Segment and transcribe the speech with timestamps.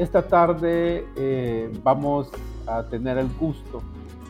[0.00, 2.30] esta tarde eh, vamos
[2.66, 3.82] a tener el gusto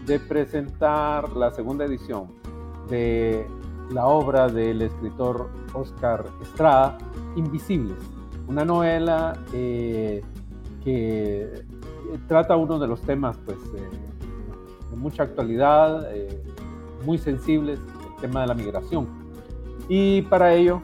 [0.04, 2.26] de presentar la segunda edición
[2.88, 3.46] de
[3.92, 6.98] la obra del escritor Oscar Estrada,
[7.36, 7.98] Invisibles,
[8.48, 10.24] una novela eh,
[10.82, 11.64] que
[12.26, 16.08] trata uno de los temas pues, de mucha actualidad,
[17.06, 19.06] muy sensibles, el tema de la migración.
[19.88, 20.80] Y para ello,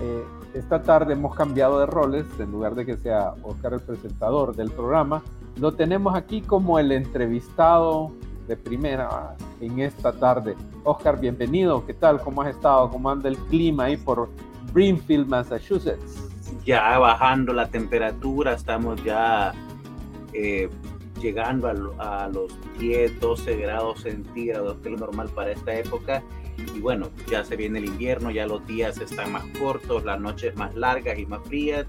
[0.00, 4.54] eh, esta tarde hemos cambiado de roles, en lugar de que sea Oscar el presentador
[4.56, 5.22] del programa,
[5.56, 8.12] lo tenemos aquí como el entrevistado
[8.48, 10.56] de primera en esta tarde.
[10.84, 12.20] Oscar, bienvenido, ¿qué tal?
[12.20, 12.90] ¿Cómo has estado?
[12.90, 14.28] ¿Cómo anda el clima ahí por
[14.66, 16.28] Springfield, Massachusetts?
[16.64, 19.52] Ya bajando la temperatura, estamos ya
[20.32, 20.68] eh,
[21.20, 26.22] llegando a, los 10, 12 grados centígrados, que es lo normal para esta época.
[26.74, 30.54] Y bueno, ya se viene el invierno, ya los días están más cortos, las noches
[30.56, 31.86] más largas y más frías.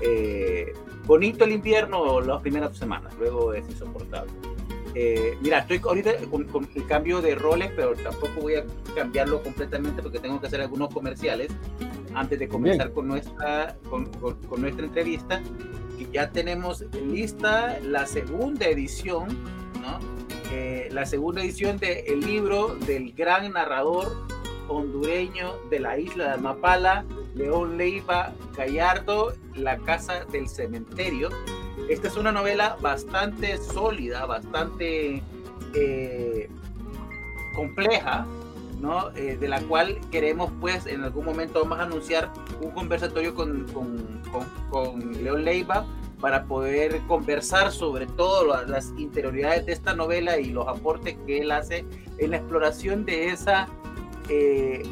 [0.00, 0.72] Eh,
[1.06, 4.32] bonito el invierno las primeras semanas, luego es insoportable.
[4.94, 8.64] Eh, mira, estoy ahorita con, el cambio de roles, pero tampoco voy a
[8.94, 11.50] cambiarlo completamente porque tengo que hacer algunos comerciales
[12.14, 15.42] antes de comenzar con nuestra, con, con nuestra entrevista
[15.98, 19.28] que ya tenemos lista la segunda edición,
[19.80, 19.98] ¿no?
[20.52, 24.24] Eh, la segunda edición del libro del gran narrador
[24.68, 31.30] hondureño de la isla de Amapala, León Leiva Gallardo, La Casa del Cementerio.
[31.88, 35.22] Esta es una novela bastante sólida, bastante
[35.74, 36.48] eh,
[37.54, 38.26] compleja,
[38.80, 39.10] ¿no?
[39.16, 43.66] Eh, de la cual queremos, pues, en algún momento vamos a anunciar un conversatorio con,
[43.72, 44.22] con,
[44.70, 45.84] con, León Leiva
[46.20, 51.50] para poder conversar sobre todas las interioridades de esta novela y los aportes que él
[51.50, 51.84] hace
[52.18, 53.68] en la exploración de esa,
[54.28, 54.82] eh,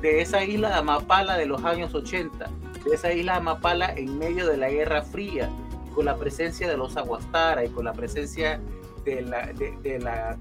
[0.00, 2.48] de esa isla de Amapala de los años 80,
[2.84, 5.50] de esa isla de Amapala en medio de la Guerra Fría,
[5.94, 8.60] con la presencia de los Aguastara y con la presencia
[9.04, 10.38] de la, de la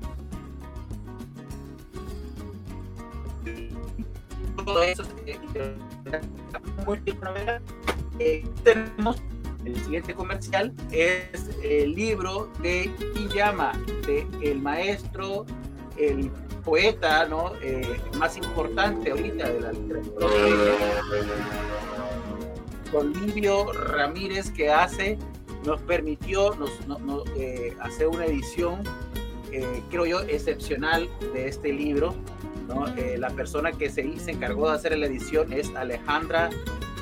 [4.83, 5.03] eso
[8.19, 9.17] eh, tenemos
[9.65, 13.73] el siguiente comercial es el libro de Kiyama,
[14.05, 15.45] de el maestro,
[15.97, 16.31] el
[16.63, 17.53] poeta ¿no?
[17.61, 20.27] Eh, más importante ahorita de la literatura
[22.91, 25.17] con Livio Ramírez que hace
[25.65, 26.71] nos permitió nos,
[27.37, 28.83] eh, hacer una edición
[29.89, 32.15] creo yo excepcional de este libro
[32.97, 36.49] eh, la persona que se, se, encargó de hacer la edición es Alejandra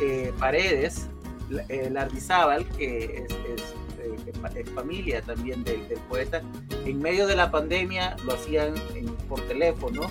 [0.01, 1.09] eh, Paredes
[1.67, 3.25] eh, Lardizábal, que
[3.55, 3.75] es,
[4.73, 6.41] familia también del, poeta.
[6.85, 8.73] En medio de la pandemia lo hacían
[9.27, 10.01] por teléfono.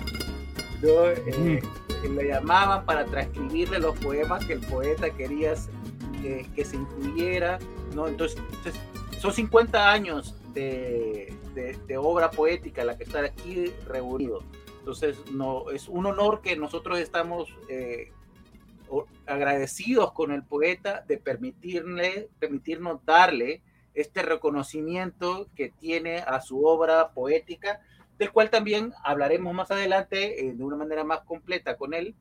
[0.81, 5.53] Le llamaban para transcribirle los poemas que el poeta quería
[6.21, 7.59] que se incluyera.
[7.95, 8.07] ¿No?
[8.07, 8.41] Entonces,
[9.19, 11.35] son 50 años de,
[11.97, 14.43] obra poética la que está aquí reunido.
[14.79, 18.11] Entonces, no, es un honor que nosotros estamos eh,
[19.25, 23.61] agradecidos con el poeta de permitirle, permitirnos darle
[23.93, 27.81] este reconocimiento que tiene a su obra poética,
[28.17, 32.15] del cual también hablaremos más adelante eh, de una manera más completa con él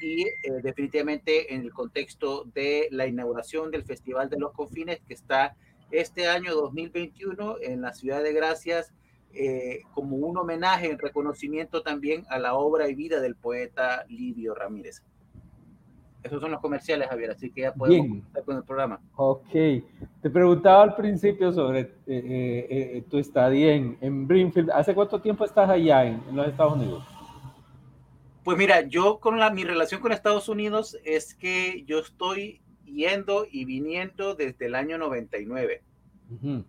[0.00, 0.32] y eh,
[0.62, 5.56] definitivamente en el contexto de la inauguración del Festival de los Confines que está
[5.90, 8.92] este año 2021 en la ciudad de Gracias
[9.36, 14.54] eh, como un homenaje en reconocimiento también a la obra y vida del poeta Livio
[14.54, 15.02] Ramírez.
[16.22, 19.00] Esos son los comerciales, Javier, así que ya podemos empezar con el programa.
[19.16, 19.52] Ok.
[20.22, 24.70] Te preguntaba al principio sobre eh, eh, tu estadía en, en Brimfield.
[24.70, 27.04] ¿Hace cuánto tiempo estás allá en, los Estados Unidos?
[28.44, 33.46] Pues mira, yo con la, mi relación con Estados Unidos es que yo estoy yendo
[33.50, 35.82] y viniendo desde el año 99.
[36.42, 36.62] Uh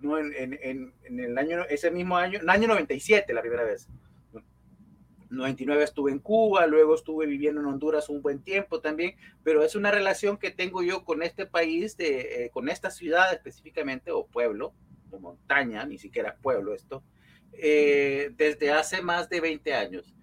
[0.00, 0.18] ¿no?
[0.18, 3.88] En, en, en, el año, ese mismo año, en el año 97 la primera vez.
[5.28, 9.74] 99 estuve en Cuba, luego estuve viviendo en Honduras un buen tiempo también, pero es
[9.74, 14.26] una relación que tengo yo con este país, de, eh, con esta ciudad específicamente, o
[14.26, 14.72] pueblo,
[15.10, 17.02] o montaña, ni siquiera pueblo esto,
[17.52, 20.15] eh, desde hace más de 20 años.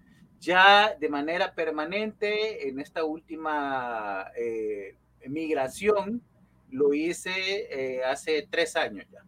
[0.44, 4.96] Ya de manera permanente, en esta última eh,
[5.28, 6.22] migración,
[6.70, 9.22] lo hice hace tres años ya.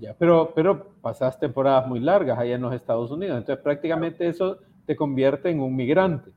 [0.00, 4.58] Ya, pero, pero pasas temporadas muy largas allá en los Estados Unidos, entonces prácticamente eso
[4.86, 6.30] te convierte en un migrante.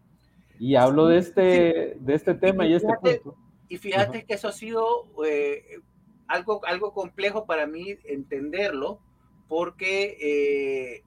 [0.59, 3.35] Y hablo de este, de este tema y, este punto.
[3.69, 5.79] Y fíjate que eso ha sido eh,
[6.27, 8.99] algo, algo complejo para mí entenderlo,
[9.47, 11.03] porque eh,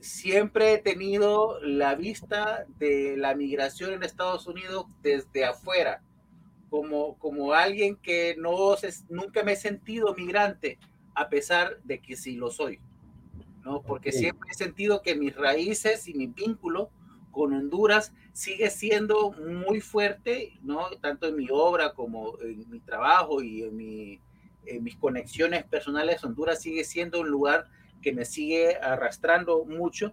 [0.00, 6.02] siempre he tenido la vista de la migración en Estados Unidos desde afuera,
[6.68, 8.74] como, como alguien que no
[9.08, 10.78] nunca me he sentido migrante,
[11.14, 12.80] a pesar de que sí lo soy.
[13.64, 13.82] ¿no?
[13.82, 16.90] Porque siempre he sentido que mis raíces y mi vínculo
[17.30, 20.88] con Honduras sigue siendo muy fuerte, ¿no?
[21.00, 24.20] Tanto en mi obra como en mi trabajo y en, mi,
[24.66, 26.24] en mis conexiones personales.
[26.24, 27.68] Honduras sigue siendo un lugar
[28.00, 30.12] que me sigue arrastrando mucho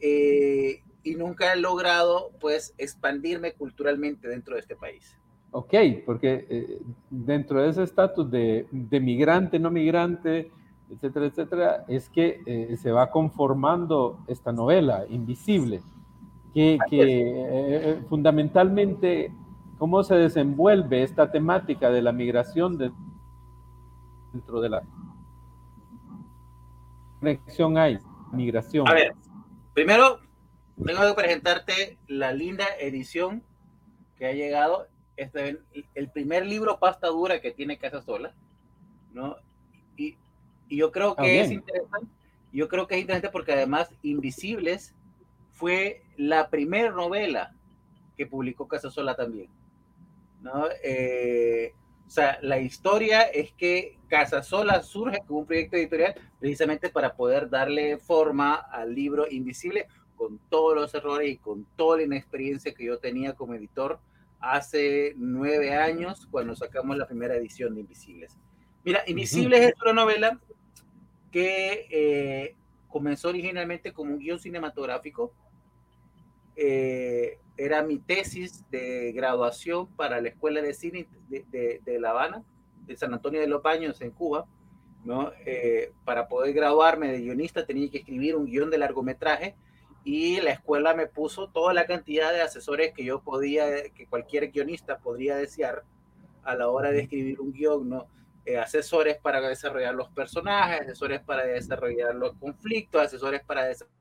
[0.00, 5.16] eh, y nunca he logrado, pues, expandirme culturalmente dentro de este país.
[5.52, 5.74] Ok,
[6.04, 10.50] porque eh, dentro de ese estatus de, de migrante, no migrante,
[10.90, 15.82] etcétera, etcétera, es que eh, se va conformando esta novela, Invisible,
[16.54, 19.32] que, que eh, eh, fundamentalmente,
[19.78, 22.78] cómo se desenvuelve esta temática de la migración
[24.32, 24.82] dentro de la
[27.34, 27.98] conexión hay,
[28.32, 28.88] migración.
[28.88, 29.12] A ver,
[29.74, 30.20] primero
[30.84, 33.42] tengo que presentarte la linda edición
[34.16, 34.86] que ha llegado,
[35.16, 35.58] este,
[35.94, 38.34] el primer libro pasta dura que tiene Casa Sola,
[39.12, 39.36] ¿no?
[39.96, 40.16] Y
[40.68, 42.08] y yo creo ah, que es interesante.
[42.52, 44.94] Yo creo que es interesante porque además Invisibles
[45.52, 47.54] fue la primera novela
[48.16, 49.50] que publicó Casasola también.
[50.40, 50.66] ¿no?
[50.82, 51.72] Eh,
[52.06, 57.50] o sea, la historia es que Casasola surge como un proyecto editorial precisamente para poder
[57.50, 62.84] darle forma al libro Invisible con todos los errores y con toda la inexperiencia que
[62.84, 63.98] yo tenía como editor
[64.38, 68.36] hace nueve años cuando sacamos la primera edición de Invisibles.
[68.84, 70.40] Mira, Invisibles es una novela
[71.32, 72.56] que eh,
[72.88, 75.34] comenzó originalmente como un guion cinematográfico.
[76.54, 82.42] Eh, era mi tesis de graduación para la Escuela de Cine de, La Habana,
[82.86, 84.46] de San Antonio de los Baños, en Cuba.
[85.04, 85.30] ¿no?
[85.44, 89.54] Eh, para poder graduarme de guionista tenía que escribir un guion de largometraje
[90.02, 94.50] y la escuela me puso toda la cantidad de asesores que yo podía, que cualquier
[94.50, 95.84] guionista podría desear
[96.42, 98.06] a la hora de escribir un guion, ¿no?
[98.44, 103.95] Eh, asesores para desarrollar los personajes, asesores para desarrollar los conflictos, asesores para desarrollar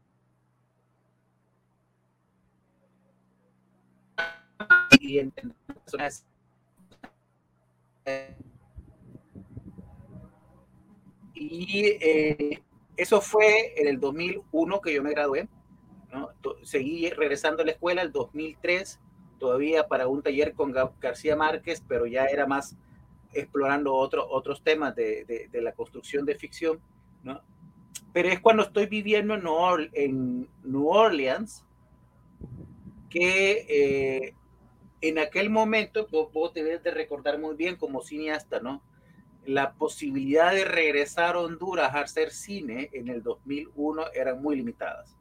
[5.05, 6.25] y entender personas.
[11.33, 12.61] Y eh,
[12.97, 15.47] eso fue en el 2001 que yo me gradué.
[16.11, 16.29] ¿no?
[16.63, 18.99] Seguí regresando a la escuela el 2003,
[19.37, 22.77] todavía para un taller con García Márquez, pero ya era más
[23.33, 26.79] explorando otro, otros temas de, de, la construcción de ficción,
[27.21, 27.41] ¿no?
[28.13, 29.35] Pero es cuando estoy viviendo
[29.91, 31.65] en New Orleans
[33.09, 34.33] que eh,
[35.01, 38.81] en aquel momento, vos, vos debes de recordar muy bien como cineasta, ¿no?
[39.45, 45.15] La posibilidad de regresar a Honduras a hacer cine en el 2001 eran muy limitadas.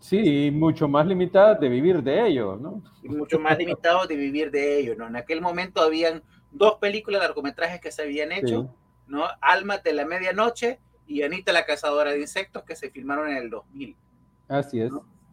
[0.00, 2.82] Sí, mucho más limitadas de vivir de ello, ¿no?
[3.02, 5.08] Y mucho más limitados de vivir de ello, ¿no?
[5.08, 6.22] En aquel momento habían
[6.52, 8.72] dos películas largometrajes que se habían hecho,
[9.08, 9.24] ¿no?
[9.40, 13.50] Alma de la Medianoche y Anita la Cazadora de Insectos que se filmaron en el
[13.50, 13.96] 2000.
[14.46, 14.92] Así es.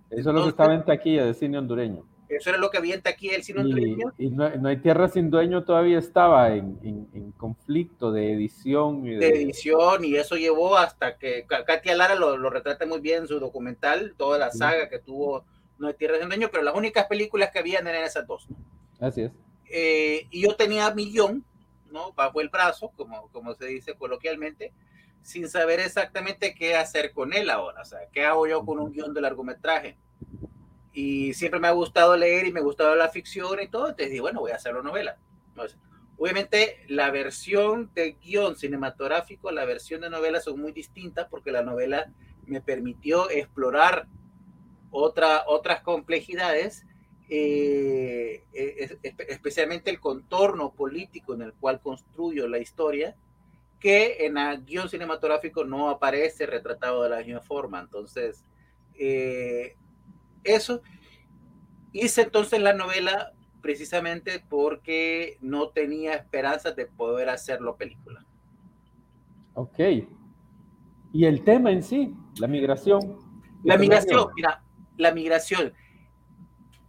[0.09, 2.03] Eso es lo que estaba en taquilla de cine hondureño.
[2.27, 4.13] Eso era lo que había en del cine hondureño.
[4.17, 9.05] Y no, hay Tierra sin Dueño todavía estaba en, en, conflicto de edición.
[9.05, 9.27] Y de...
[9.27, 13.39] edición, y eso llevó hasta que Katia Lara lo, lo, retrata muy bien en su
[13.39, 15.45] documental, toda la saga que tuvo
[15.77, 18.47] No hay Tierra sin Dueño, pero las únicas películas que habían eran esas dos.
[18.99, 19.31] Así es.
[19.69, 21.43] Eh, y yo tenía millón,
[21.91, 22.13] ¿no?
[22.13, 24.73] Bajo el brazo, como, como se dice coloquialmente,
[25.21, 27.81] sin saber exactamente qué hacer con él ahora.
[27.81, 29.97] O sea, ¿qué hago yo con un guion de largometraje?
[30.95, 33.89] Y siempre me ha gustado leer y me ha gustado la ficción y todo.
[33.89, 35.17] Entonces dije, bueno, voy a hacerlo novela.
[36.17, 41.61] obviamente, la versión de guion cinematográfico, la versión de novela son muy distintas porque la
[41.61, 42.11] novela
[42.47, 44.07] me permitió explorar
[44.89, 46.85] otra, otras complejidades
[47.27, 48.99] eh, eh,
[49.29, 53.15] especialmente el contorno político en el cual construyo la historia,
[53.79, 57.79] que en el guion cinematográfico no aparece retratado de la misma forma.
[57.79, 58.43] Entonces,
[58.93, 59.75] eh,
[60.45, 60.81] eso.
[61.91, 68.23] Hice entonces la novela precisamente porque no tenía esperanzas de poder hacerlo película.
[69.55, 69.79] Ok.
[71.13, 72.13] ¿Y el tema en sí?
[72.39, 73.17] La migración.
[73.63, 74.61] La migración, mira,
[74.97, 75.73] la migración.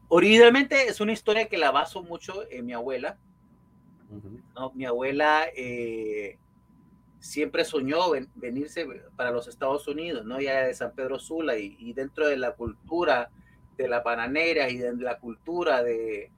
[0.08, 3.18] Originalmente es una historia que la baso mucho en mi abuela.
[4.54, 4.72] ¿no?
[4.75, 6.38] Mi abuela eh,
[7.18, 8.00] siempre soñó
[8.34, 8.86] venirse
[9.16, 10.40] para los Estados Unidos, ¿no?
[10.40, 13.30] Ya de San Pedro Sula y, dentro de la cultura
[13.76, 16.30] de la bananera y de la cultura de,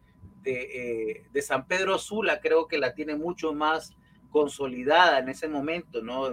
[0.43, 3.95] de, eh, San Pedro Sula, creo que la tiene mucho más
[4.31, 6.29] consolidada en ese momento, ¿no?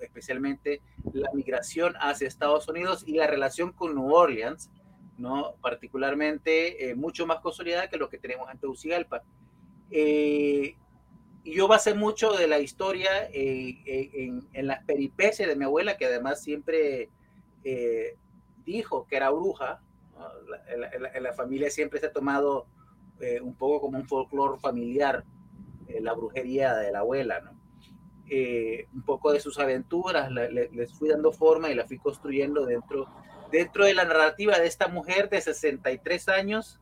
[0.00, 0.80] Especialmente
[1.12, 4.70] la migración hacia Estados Unidos y la relación con New Orleans,
[5.16, 5.56] ¿no?
[5.60, 9.24] particularmente eh, mucho más consolidada que lo que tenemos en Tegucigalpa.
[9.90, 10.76] y
[11.44, 17.08] yo basé mucho de la historia en, las peripecias de mi abuela, que además siempre
[18.64, 19.80] dijo que era bruja.
[20.68, 22.66] En, la, familia siempre se ha tomado
[23.42, 25.24] un poco como un folclore familiar
[26.00, 27.58] la brujería de la abuela, ¿no?
[28.30, 33.08] Eh, un poco de sus aventuras, les fui dando forma y la fui construyendo dentro,
[33.50, 36.78] dentro de la narrativa de esta mujer de 63 años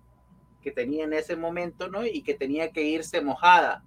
[0.61, 2.05] que tenía en ese momento, ¿no?
[2.05, 3.85] Y que tenía que irse mojada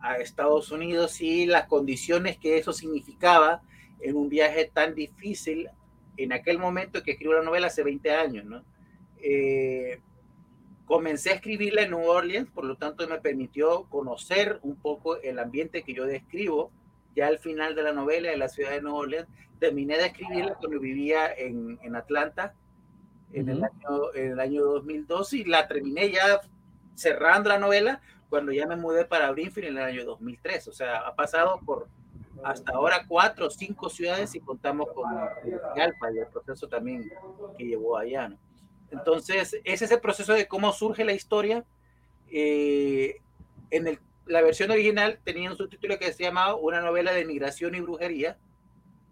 [0.00, 3.60] a Estados Unidos y las condiciones que eso significaba
[4.00, 5.68] en un viaje tan difícil
[6.18, 8.62] en aquel momento que escribió la novela hace 20 años, ¿no?
[9.20, 10.00] Eh,
[10.84, 15.38] comencé a escribirla en New Orleans, por lo tanto me permitió conocer un poco el
[15.38, 16.70] ambiente que yo describo
[17.14, 20.54] ya al final de la novela de la ciudad de Nueva Orleans, terminé de escribirla
[20.54, 22.54] cuando vivía en, en Atlanta
[23.32, 26.40] en, el año, en el año 2002 y la terminé ya
[26.94, 30.68] cerrando la novela cuando ya me mudé para Brimfield en el año 2003.
[30.68, 31.88] O sea, ha pasado por
[32.44, 35.10] hasta ahora cuatro o cinco ciudades y contamos con
[35.76, 37.10] Galpa y el proceso también
[37.56, 38.28] que llevó allá.
[38.28, 38.38] ¿no?
[38.90, 41.64] Entonces, ese es el proceso de cómo surge la historia.
[42.30, 43.16] Eh,
[43.70, 47.74] en el la versión original tenía un subtítulo que se llamaba Una novela de migración
[47.74, 48.38] y brujería,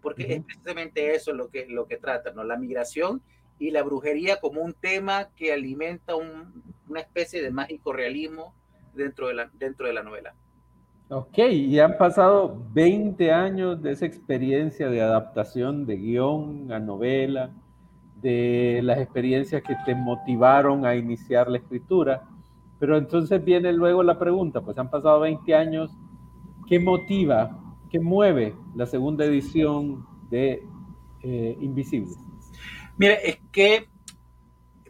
[0.01, 2.43] porque es precisamente eso lo que, lo que trata, ¿no?
[2.43, 3.21] La migración
[3.59, 8.53] y la brujería como un tema que alimenta una especie de mágico realismo
[8.93, 10.35] dentro de, la, dentro de la novela.
[11.09, 17.51] Ok, y han pasado 20 años de esa experiencia de adaptación de guion a novela,
[18.21, 22.23] de las experiencias que te motivaron a iniciar la escritura.
[22.77, 25.91] Pero entonces viene luego la pregunta, pues han pasado 20 años,
[26.67, 27.57] ¿qué motiva,
[27.89, 30.61] qué mueve la segunda edición de
[31.23, 32.15] eh, Invisible?
[32.97, 33.87] Mire, es que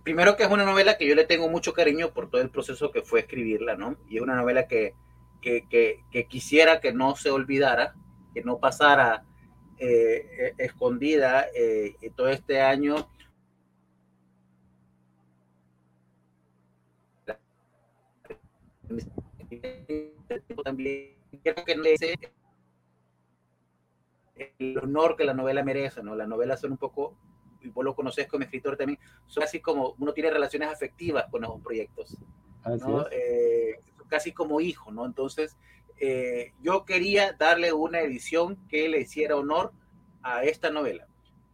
[0.02, 2.90] primero que es una novela que yo le tengo mucho cariño por todo el proceso
[2.90, 3.98] que fue escribirla, ¿no?
[4.10, 4.96] Y es una novela que,
[5.42, 7.96] que, que, quisiera que no se olvidara,
[8.34, 9.24] que no pasara
[9.78, 13.10] eh, e, escondida eh, todo este año
[20.64, 21.74] también creo que
[24.60, 26.16] el honor que la novela merece, ¿no?
[26.16, 27.18] Las novelas son un poco,
[27.62, 31.44] y vos lo conoces como escritor también, son así como uno tiene relaciones afectivas con
[31.44, 32.18] esos proyectos,
[32.80, 33.08] ¿no?
[33.12, 35.06] Eh, casi como hijo, ¿no?
[35.06, 35.56] Entonces,
[36.00, 39.72] eh, yo quería darle una edición que le hiciera honor
[40.22, 41.08] a esta novela.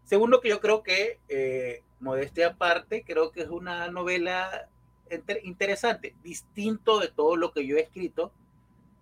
[0.04, 4.70] Segundo, que yo creo que, eh, modestia aparte, creo que es una novela
[5.44, 8.32] interesante, distinto de todo lo que yo he escrito,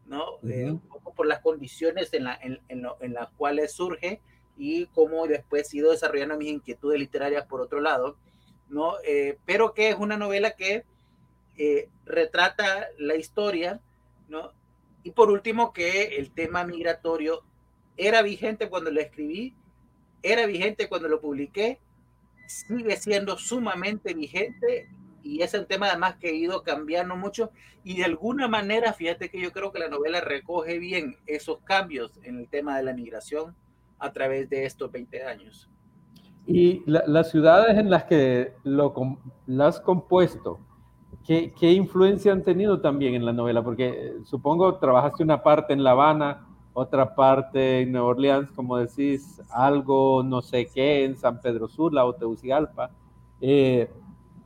[0.05, 0.25] ¿no?
[0.48, 4.20] Eh, un poco por las condiciones en, la, en, en, las cuales surge
[4.58, 8.17] y cómo después he ido desarrollando mis inquietudes literarias por otro lado,
[8.70, 8.96] ¿no?
[9.46, 10.84] Pero que es una novela que
[11.58, 13.79] eh, retrata la historia,
[14.27, 14.51] ¿no?
[15.03, 17.43] Y por último, que el tema migratorio
[17.98, 19.55] era vigente cuando lo escribí,
[20.24, 21.79] era vigente cuando lo publiqué,
[22.48, 24.89] sigue siendo sumamente vigente
[25.24, 27.51] y es un tema además que ha ido cambiando mucho
[27.84, 32.20] y de alguna manera, fíjate que yo creo que la novela recoge bien esos cambios
[32.24, 33.55] en el tema de la migración
[34.00, 35.70] a través de estos 20 años.
[36.46, 38.93] Y las ciudades en las que lo,
[39.46, 40.60] las has compuesto,
[41.25, 43.63] ¿qué, ¿qué, influencia han tenido también en la novela?
[43.63, 48.77] Porque eh, supongo trabajaste una parte en La Habana, otra parte en Nueva Orleans, como
[48.77, 52.91] decís, algo no sé qué en San Pedro Sula o Tegucigalpa.
[53.41, 53.89] Eh,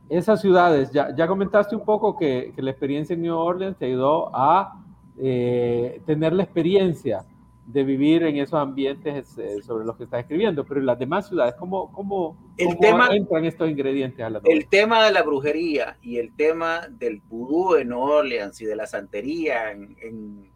[0.08, 3.86] esas ciudades, ya, ya comentaste un poco que, que, la experiencia en New Orleans te
[3.86, 4.84] ayudó a
[5.18, 7.24] eh, tener la experiencia
[7.66, 11.28] de vivir en esos ambientes eh, sobre los que estás escribiendo, pero en las demás
[11.28, 14.54] ciudades, ¿cómo, cómo, el tema, entran estos ingredientes a la novela?
[14.54, 18.86] El tema de la brujería y el tema del vudú en Orleans y de la
[18.86, 20.50] santería en, en,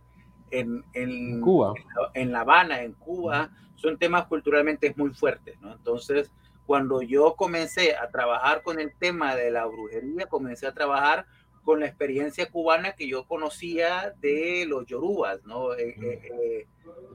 [0.52, 1.74] en, en Cuba,
[2.14, 5.72] en La Habana, en Cuba, son temas culturalmente muy fuertes, ¿no?
[5.72, 6.32] Entonces,
[6.64, 11.26] cuando yo comencé a trabajar con el tema de la brujería, comencé a trabajar
[11.70, 15.72] con la experiencia cubana que yo conocía de los yorubas, ¿no?
[15.74, 16.66] Eh, eh,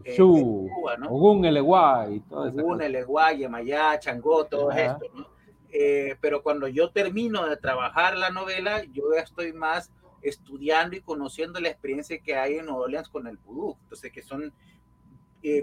[0.05, 1.09] eh, Cuba, ¿no?
[1.09, 2.61] Ogun, Eleguay, todo eso.
[2.61, 5.35] Ogun, Eleguay, Yemayá, Changó, todo esto, ¿no?
[6.21, 11.67] pero cuando yo termino de trabajar la novela, yo estoy más estudiando y conociendo la
[11.67, 13.75] experiencia que hay en Orleans con el vudú.
[13.81, 14.53] Entonces, que son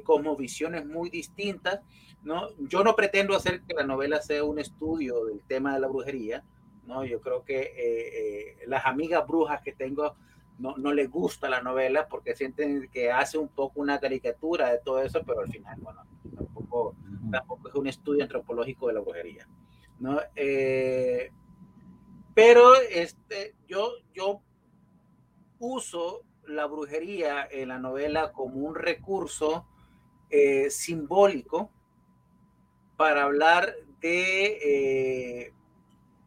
[0.05, 1.81] como visiones muy distintas
[2.25, 2.51] ¿no?
[2.59, 6.45] Yo no pretendo hacer que la novela sea un estudio del tema de la brujería,
[6.85, 7.05] ¿no?
[7.05, 10.17] Yo creo que eh, eh, las amigas brujas que tengo
[10.59, 14.79] no, no les gusta la novela porque sienten que hace un poco una caricatura de
[14.79, 16.05] todo eso, pero al final, bueno,
[16.37, 16.97] tampoco,
[17.31, 19.49] tampoco es un estudio antropológico de la brujería,
[19.99, 20.21] ¿no?
[20.37, 21.31] Eh,
[22.35, 24.41] pero este, yo, yo
[25.59, 29.67] uso la brujería en la novela como un recurso
[30.71, 31.71] simbólico
[32.97, 35.53] para hablar de,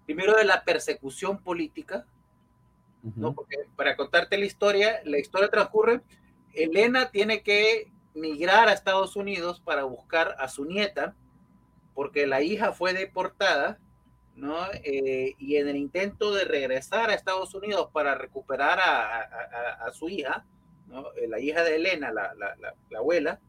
[0.05, 2.05] primero de la persecución política,
[3.15, 3.33] ¿no?
[3.33, 6.01] Porque para contarte la historia, la historia transcurre,
[6.53, 11.13] Elena tiene que migrar a Estados Unidos para buscar a su nieta,
[11.93, 13.77] porque la hija fue deportada,
[14.35, 14.57] ¿no?
[14.73, 20.45] Eh, y en el intento de regresar a Estados Unidos para recuperar a, su hija,
[20.87, 21.13] ¿no?
[21.13, 22.33] Eh, la hija de Elena, la,
[22.97, 23.39] abuela,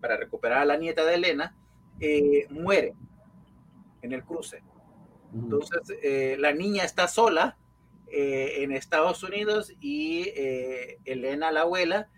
[0.00, 1.54] para recuperar a la nieta de Elena,
[2.00, 2.94] eh, muere
[4.02, 4.62] en el cruce.
[5.34, 5.80] Entonces,
[6.38, 7.56] la niña está sola
[8.10, 10.30] en Estados Unidos y
[11.04, 12.08] Elena, la abuela,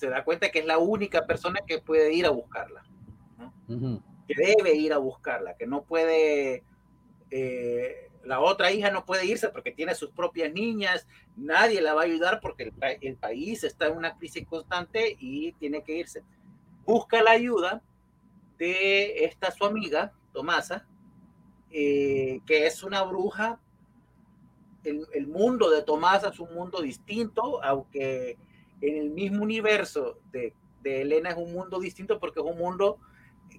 [0.00, 2.82] se da cuenta que es la única persona que puede ir a buscarla,
[3.68, 6.64] que debe ir a buscarla, que no puede,
[7.30, 11.06] eh, la otra hija no puede irse porque tiene sus propias niñas,
[11.36, 15.84] nadie la va a ayudar porque el, país está en una crisis constante y tiene
[15.84, 16.22] que irse.
[16.86, 17.82] Busca la ayuda
[18.56, 20.86] de esta su amiga, Tomasa,
[21.70, 23.60] eh, que es una bruja.
[24.84, 28.38] El, el mundo de Tomasa es un mundo distinto, aunque
[28.80, 32.98] en el mismo universo de, de, Elena es un mundo distinto porque es un mundo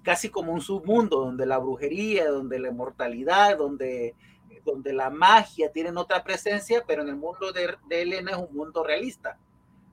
[0.04, 4.16] casi como un submundo, donde la brujería, donde la inmortalidad, donde,
[4.66, 8.56] donde la magia tienen otra presencia, pero en el mundo de, de Elena es un
[8.56, 9.38] mundo realista.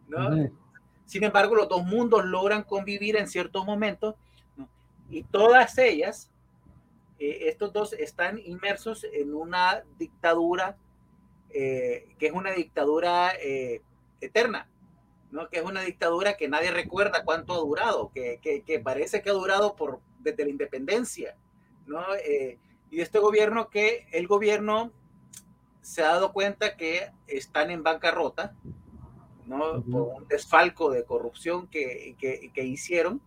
[0.09, 0.51] ¿no?
[1.05, 4.15] Sin embargo, los dos mundos logran convivir en ciertos momentos
[5.11, 6.31] y todas ellas,
[7.19, 10.77] eh, estos dos están inmersos en una dictadura
[11.51, 13.83] eh, que es una dictadura eh,
[14.21, 14.69] eterna
[15.31, 15.49] ¿no?
[15.49, 19.35] que es una dictadura que nadie recuerda cuánto ha durado, que, que, parece que ha
[19.35, 21.37] durado por, desde la independencia.
[21.87, 22.03] ¿no?
[22.91, 24.93] Y este gobierno que el gobierno
[25.83, 28.55] se ha dado cuenta que están en bancarrota,
[29.47, 29.83] ¿no?
[29.83, 33.23] por un desfalco de corrupción que, que, hicieron.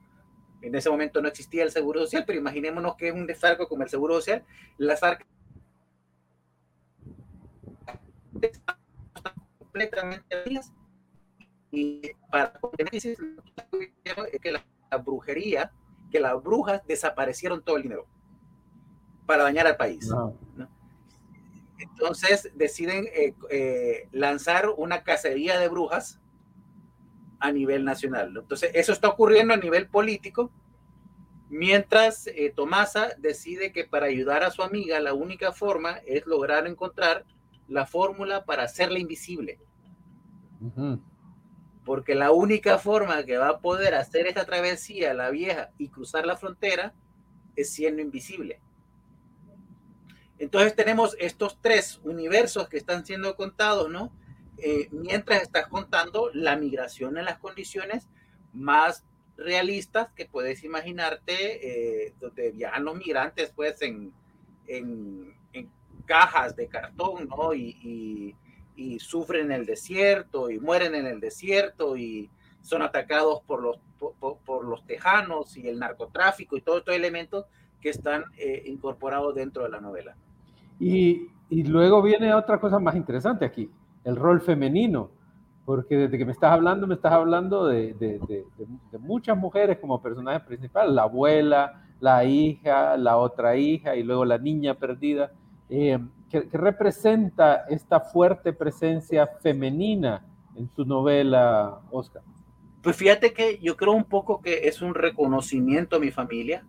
[0.62, 3.84] En ese momento no existía el Seguro Social, pero imaginémonos que es un desfalco como
[3.84, 4.46] el Seguro Social.
[4.78, 5.28] Las arcas
[9.58, 10.26] completamente
[11.72, 12.60] y para
[12.92, 14.64] es que la,
[14.98, 15.72] brujería,
[16.12, 18.06] que las brujas desaparecieron todo el dinero
[19.26, 20.10] para dañar al país.
[21.80, 26.21] Entonces deciden eh, eh, lanzar una cacería de brujas
[27.42, 28.34] a nivel nacional.
[28.38, 30.52] Entonces eso está ocurriendo a nivel político,
[31.50, 36.66] mientras eh, Tomasa decide que para ayudar a su amiga la única forma es lograr
[36.68, 37.26] encontrar
[37.68, 39.60] la fórmula para hacerla invisible
[41.84, 46.26] porque la única forma que va a poder hacer esta travesía, la vieja, y cruzar
[46.26, 46.94] la frontera
[47.56, 48.60] es siendo invisible.
[50.38, 54.12] Entonces tenemos estos tres universos que están siendo contados, ¿no?
[54.58, 58.08] Eh, mientras estás contando la migración en las condiciones
[58.54, 59.04] más
[59.38, 64.14] realistas que puedes imaginarte, eh, donde viajan los migrantes, pues, en,
[64.68, 65.34] en,
[66.06, 67.54] cajas de cartón, ¿no?
[67.54, 68.36] y
[68.82, 72.30] y sufren en el desierto y mueren en el desierto y
[72.62, 73.78] son atacados por los,
[74.20, 77.46] por, los tejanos y el narcotráfico y todos estos elementos
[77.80, 80.16] que están eh, incorporados dentro de la novela.
[80.80, 83.70] Y, y, luego viene otra cosa más interesante aquí,
[84.04, 85.12] el rol femenino,
[85.66, 90.02] porque desde que me estás hablando, me estás hablando de, de, de, muchas mujeres como
[90.02, 95.32] personajes principales, la abuela, la hija, la otra hija y luego la niña perdida.
[95.70, 102.24] Eh, ¿Qué, representa esta fuerte presencia femenina en tu novela, Oscar?
[102.82, 106.66] Pues fíjate que yo creo un poco que es un reconocimiento a mi familia,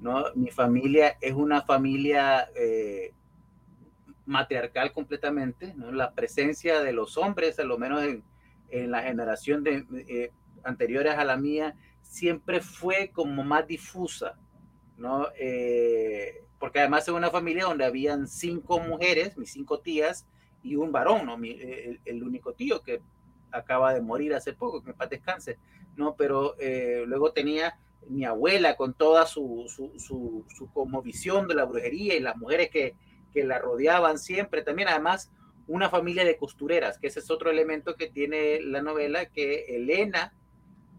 [0.00, 0.24] ¿no?
[0.34, 3.12] Mi familia es una familia eh,
[4.26, 5.74] matriarcal completamente.
[5.76, 8.02] La presencia de los hombres, a lo menos
[8.70, 10.30] en, la generación de, eh,
[10.64, 14.38] anteriores a la mía, siempre fue como más difusa,
[14.96, 15.28] ¿no?
[15.38, 20.26] Eh, porque además es una familia donde habían cinco mujeres, mis cinco tías,
[20.62, 21.36] y un varón, ¿no?
[21.42, 23.00] el, único tío que
[23.50, 25.58] acaba de morir hace poco, que me paz descanse,
[25.96, 26.14] ¿no?
[26.14, 27.76] Pero eh, luego tenía
[28.08, 32.70] mi abuela con toda su, su, su, su visión de la brujería y las mujeres
[32.70, 32.94] que,
[33.32, 34.62] que la rodeaban siempre.
[34.62, 35.30] También además
[35.66, 40.34] una familia de costureras, que ese es otro elemento que tiene la novela, que Elena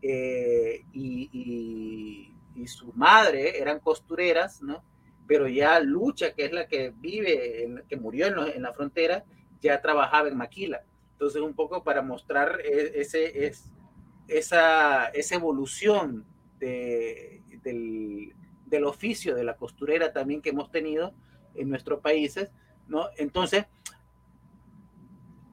[0.02, 4.84] eh, y, y, y, su madre eran costureras, ¿no?
[5.28, 9.24] pero ya Lucha, que es la que vive, que murió en, la frontera,
[9.62, 10.84] ya trabajaba en Maquila.
[11.14, 13.72] Entonces, un poco para mostrar e, ese, es,
[14.28, 16.26] esa, esa evolución
[16.60, 18.34] de, del,
[18.66, 21.14] del, oficio de la costurera también que hemos tenido
[21.56, 22.50] en nuestros países,
[22.88, 23.08] ¿no?
[23.18, 23.66] Entonces,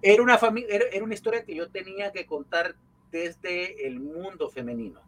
[0.02, 2.76] era una, familia, era, una historia que yo tenía que contar
[3.10, 5.00] desde el mundo femenino,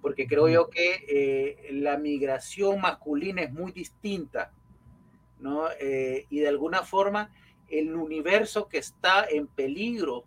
[0.00, 4.52] porque creo yo que eh, la migración masculina es muy distinta,
[5.38, 5.66] ¿no?
[5.80, 7.30] Eh, y de alguna forma
[7.68, 10.24] el universo que está en peligro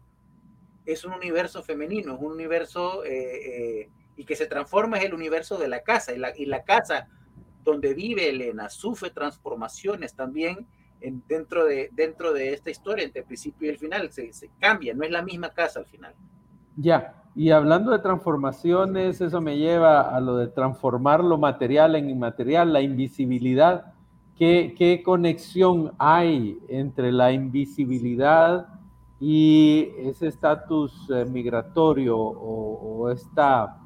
[0.86, 5.58] es un universo femenino, es un universo eh, y que se transforma es el universo
[5.58, 7.10] de la casa, y la, y la casa
[7.66, 10.68] donde vive Elena sufre transformaciones también
[11.28, 15.04] dentro, de, dentro de esta historia, entre el principio y el final, se, cambia, no
[15.04, 16.14] es la misma casa al final.
[16.78, 22.10] Ya, y hablando de transformaciones, eso me lleva a lo de transformar lo material en
[22.10, 23.94] inmaterial, la invisibilidad.
[24.38, 28.68] ¿Qué, qué conexión hay entre la invisibilidad
[29.20, 33.78] y ese estatus eh, migratorio o, o esta,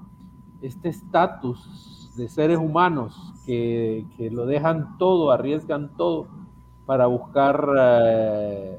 [0.62, 6.28] este estatus de seres humanos que, que, lo dejan todo, arriesgan todo
[6.86, 8.78] para buscar eh,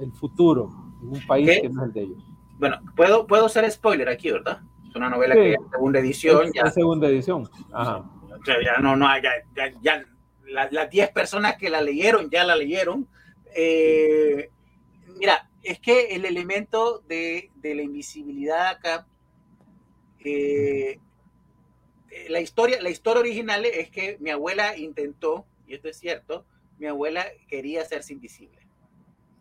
[0.00, 0.70] el futuro
[1.02, 2.24] en un país que no es el de ellos.
[2.58, 4.60] Bueno, puedo, puedo ser spoiler aquí, ¿verdad?
[4.88, 6.52] Es una novela que es segunda edición.
[6.52, 7.48] ya, segunda edición.
[7.72, 8.04] Ajá.
[8.46, 10.04] Ya, no, no, ya, ya, ya
[10.70, 13.08] las 10 personas que la leyeron ya la leyeron.
[13.54, 14.50] Eh,
[15.18, 19.06] mira, es que el elemento de, de la invisibilidad acá,
[20.24, 21.00] eh,
[22.28, 26.44] la, historia, la historia original es que mi abuela intentó, y esto es cierto,
[26.78, 28.58] mi abuela quería hacerse invisible,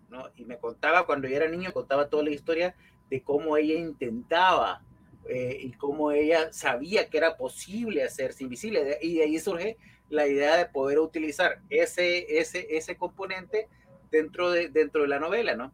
[0.10, 0.30] ¿no?
[0.36, 2.76] Y me contaba cuando yo era niño, contaba toda la historia
[3.10, 4.82] de cómo ella intentaba
[5.28, 8.98] eh, y cómo ella sabía que era posible hacerse invisible.
[9.02, 9.78] Y de ahí surge
[10.10, 13.68] la idea de poder utilizar ese, ese, ese componente
[14.12, 15.72] dentro de, dentro de la novela, ¿no?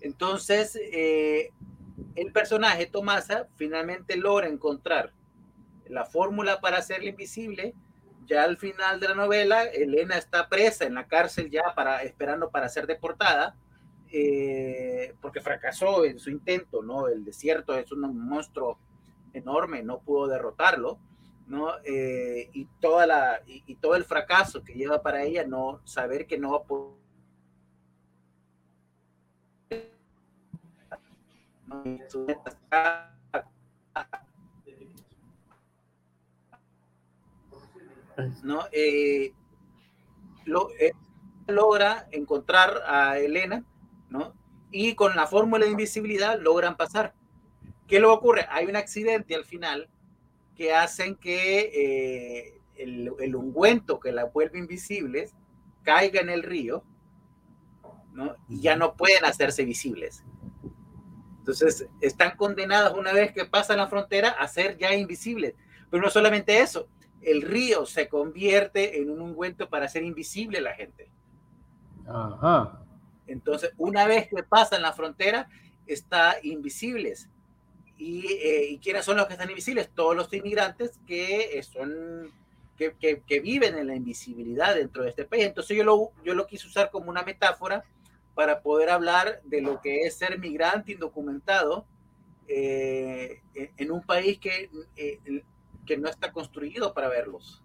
[0.00, 1.50] Entonces, eh,
[2.14, 5.12] el personaje Tomasa finalmente logra encontrar
[5.92, 7.74] la fórmula para hacerle invisible
[8.26, 12.50] ya al final de la novela, Elena está presa en la cárcel ya para, esperando
[12.50, 13.56] para ser deportada,
[14.12, 17.08] eh, porque fracasó en su intento, ¿no?
[17.08, 18.78] El desierto es un monstruo
[19.32, 20.98] enorme, no pudo derrotarlo,
[21.46, 21.72] ¿no?
[21.84, 26.38] Eh, y, toda la, y, todo el fracaso que lleva para ella, no saber que
[26.38, 27.02] no va a poder
[38.42, 38.64] ¿no?
[38.72, 39.32] Eh,
[40.78, 40.92] eh,
[41.46, 43.64] logra encontrar a Elena,
[44.08, 44.34] ¿no?
[44.70, 47.14] Y con la fórmula de invisibilidad logran pasar.
[47.86, 48.46] ¿Qué le ocurre?
[48.50, 49.88] Hay un accidente al final
[50.56, 55.30] que hacen que eh, el, ungüento que la vuelve invisible
[55.82, 56.84] caiga en el río,
[58.12, 58.36] ¿no?
[58.48, 60.24] Y ya no pueden hacerse visibles.
[61.38, 65.54] Entonces, están condenadas una vez que pasan la frontera a ser ya invisibles.
[65.90, 66.88] Pero no solamente eso,
[67.22, 71.10] el río se convierte en un ungüento para hacer invisible a la gente.
[72.06, 72.84] Ajá.
[73.26, 75.48] Entonces, una vez que pasan la frontera,
[75.86, 77.28] está invisibles.
[77.96, 79.90] Y, eh, quiénes son los que están invisibles?
[79.94, 82.32] Todos los inmigrantes que son
[82.76, 85.44] que, que, viven en la invisibilidad dentro de este país.
[85.44, 87.84] Entonces yo lo, yo lo quise usar como una metáfora
[88.34, 91.86] para poder hablar de lo que es ser migrante indocumentado
[92.48, 95.44] eh, en un país que eh,
[95.86, 97.62] que no está construido para verlos.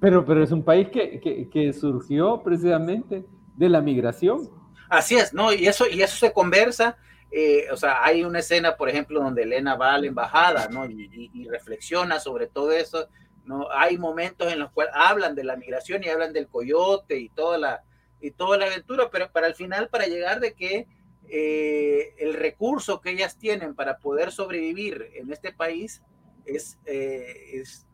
[0.00, 3.24] Pero, pero es un país que, que, surgió precisamente
[3.56, 4.50] de la migración.
[4.88, 5.52] Así es, ¿no?
[5.52, 6.96] Y eso, y eso se conversa.
[7.30, 10.86] Eh, o sea, hay una escena, por ejemplo, donde Elena va a la embajada, ¿no?
[10.86, 13.08] Y, reflexiona sobre todo eso,
[13.44, 13.68] ¿no?
[13.70, 17.56] Hay momentos en los cuales hablan de la migración y hablan del coyote y toda
[17.56, 17.84] la,
[18.20, 20.88] y toda la aventura, pero para el final, para llegar de que
[21.28, 26.02] eh, el recurso que ellas tienen para poder sobrevivir en este país
[26.46, 27.86] es, eh, es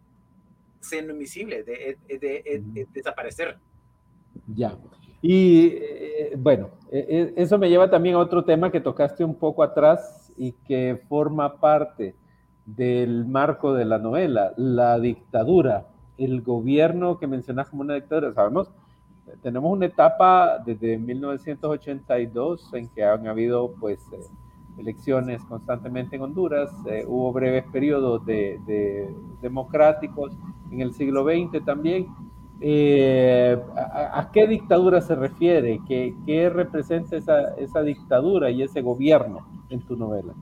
[0.81, 3.59] siendo invisible, de, de, desaparecer.
[4.47, 4.77] Ya.
[5.21, 9.37] Y eh, bueno, e, e, eso me lleva también a otro tema que tocaste un
[9.37, 12.15] poco atrás y que forma parte
[12.67, 15.87] del marco de la novela, la dictadura,
[16.19, 18.33] el gobierno que mencionas como una dictadura.
[18.35, 18.71] Sabemos,
[19.43, 24.21] tenemos una etapa desde 1982 en que han habido pues eh,
[24.79, 30.33] elecciones constantemente en Honduras, eh, hubo breves periodos de, democráticos
[30.71, 32.09] en el siglo XX también.
[32.61, 35.81] Eh, a, qué dictadura se refiere?
[35.87, 40.33] ¿Qué, qué representa esa, esa, dictadura y ese gobierno en tu novela?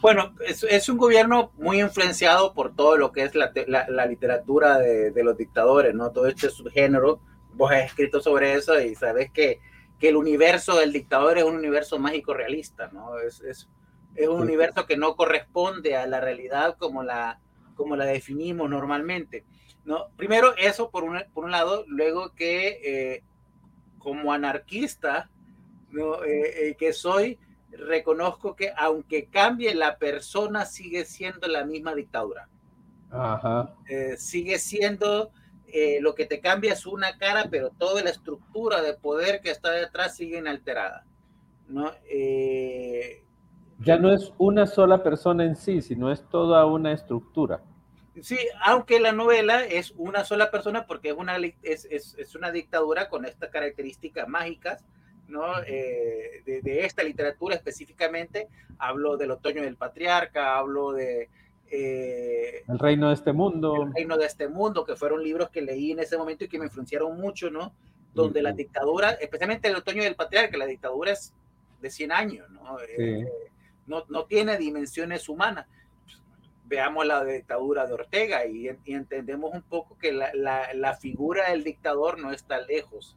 [0.00, 5.10] Bueno, es, un gobierno muy influenciado por todo lo que es la, la, literatura de,
[5.12, 6.10] de, los dictadores, ¿no?
[6.10, 7.20] Todo este subgénero.
[7.54, 9.60] Vos has escrito sobre eso y sabes que
[9.98, 13.18] que el universo del dictador es un universo mágico realista, ¿no?
[13.18, 13.68] Es, es,
[14.14, 17.40] es un universo que no corresponde a la realidad como la,
[17.74, 19.44] como la definimos normalmente,
[19.84, 20.08] ¿no?
[20.16, 23.22] Primero eso por un, por un lado, luego que eh,
[23.98, 25.30] como anarquista
[25.90, 26.22] ¿no?
[26.22, 27.38] Eh, que soy,
[27.72, 32.48] reconozco que aunque cambie la persona, sigue siendo la misma dictadura.
[33.10, 33.74] Ajá.
[34.18, 35.30] sigue siendo
[36.00, 39.70] lo que te cambia es una cara, pero toda la estructura de poder que está
[39.70, 41.04] detrás sigue inalterada.
[41.68, 41.92] ¿no?
[43.80, 47.62] ya no es una sola persona en sí, sino es toda una estructura.
[48.22, 53.08] Sí, aunque la novela es una sola persona porque es una, es, es, una dictadura
[53.08, 54.84] con estas características mágicas,
[55.28, 55.44] ¿no?
[55.66, 61.28] Eh, de, esta literatura específicamente, hablo del otoño del patriarca, hablo de...
[61.70, 63.84] Eh, el reino de este mundo.
[63.84, 66.58] El reino de este mundo, que fueron libros que leí en ese momento y que
[66.58, 67.72] me influenciaron mucho, ¿no?
[68.14, 71.34] Donde la dictadura, especialmente el otoño del patriarca, la dictadura es
[71.80, 72.78] de 100 años, ¿no?
[72.80, 73.28] Eh,
[73.86, 75.66] no, no tiene dimensiones humanas
[76.68, 82.30] veamos la dictadura de Ortega y, entendemos un poco que la, figura del dictador no
[82.30, 83.16] está lejos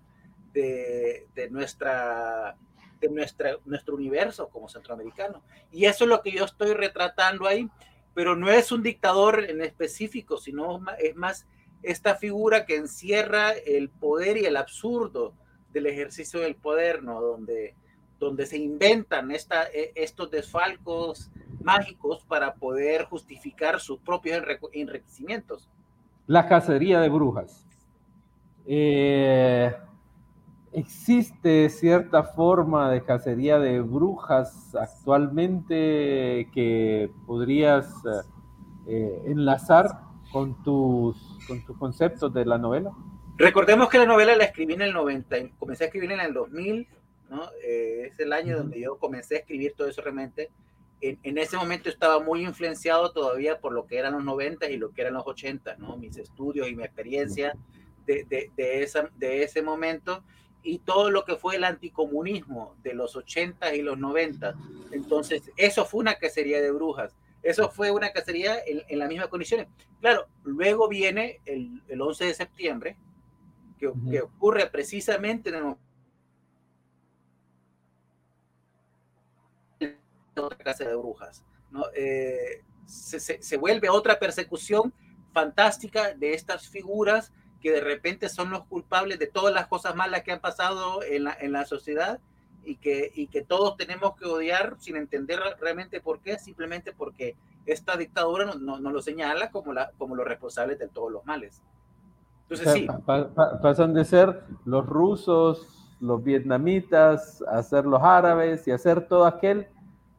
[0.53, 2.55] de, nuestra,
[2.99, 5.43] de nuestra, nuestro universo como centroamericano.
[5.71, 7.69] Y eso es lo que yo estoy retratando ahí,
[8.13, 11.45] pero no es un dictador en específico, sino es más
[11.83, 15.33] esta figura que encierra el poder y el absurdo
[15.73, 17.21] del ejercicio del poder, ¿no?
[17.21, 17.75] Donde,
[18.19, 21.31] donde se inventan esta, e, estos desfalcos
[21.63, 24.43] mágicos para poder justificar sus propios
[24.73, 25.69] enriquecimientos.
[26.27, 27.65] La cacería de brujas.
[28.65, 29.73] Eh,
[30.73, 37.93] ¿Existe cierta forma de cacería de brujas actualmente que podrías
[38.87, 39.99] eh, enlazar
[40.31, 42.91] con tus, con tus conceptos de la novela?
[43.37, 46.87] Recordemos que la novela la escribí en el 90, comencé a escribir en el 2000,
[47.29, 47.43] ¿no?
[47.63, 50.51] Eh, es el año donde yo comencé a escribir todo eso realmente
[51.01, 54.91] en, ese momento estaba muy influenciado todavía por lo que eran los 90 y lo
[54.91, 55.97] que eran los 80, ¿no?
[55.97, 57.55] Mis estudios y mi experiencia
[58.05, 60.23] de, de, de, esa, de ese momento
[60.63, 64.55] y todo lo que fue el anticomunismo de los 80 y los 90.
[64.91, 67.15] Entonces, eso fue una cacería de brujas.
[67.43, 69.67] Eso fue una cacería en, en las mismas condiciones.
[69.99, 72.97] Claro, luego viene el, el 11 de septiembre,
[73.79, 75.75] que, que ocurre precisamente en el
[80.35, 81.43] otra casa de brujas.
[81.71, 81.85] ¿no?
[81.95, 84.93] Eh, se, se, vuelve otra persecución
[85.33, 90.23] fantástica de estas figuras que de repente son los culpables de todas las cosas malas
[90.23, 92.19] que han pasado en la, en la sociedad
[92.63, 97.35] y que, y que todos tenemos que odiar sin entender realmente por qué, simplemente porque
[97.65, 101.25] esta dictadura nos no, no lo señala como, la, como los responsables de todos los
[101.25, 101.61] males.
[102.49, 102.87] Entonces, sí.
[103.61, 109.25] pasan de ser los rusos, los vietnamitas, a ser los árabes y a ser todo
[109.25, 109.67] aquel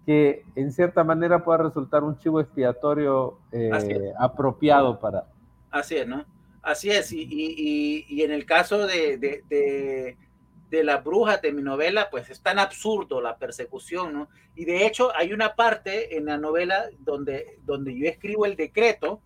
[0.07, 3.71] que en cierta manera pueda resultar un chivo expiatorio eh,
[4.19, 5.27] apropiado para.
[5.71, 6.25] Así es, ¿no?
[6.63, 10.17] Así es, y, y, y en el caso de, de, de,
[10.71, 14.29] de la bruja de mi novela, pues es tan absurdo la persecución, ¿no?
[14.55, 19.21] Y de hecho hay una parte en la novela donde, donde yo escribo el decreto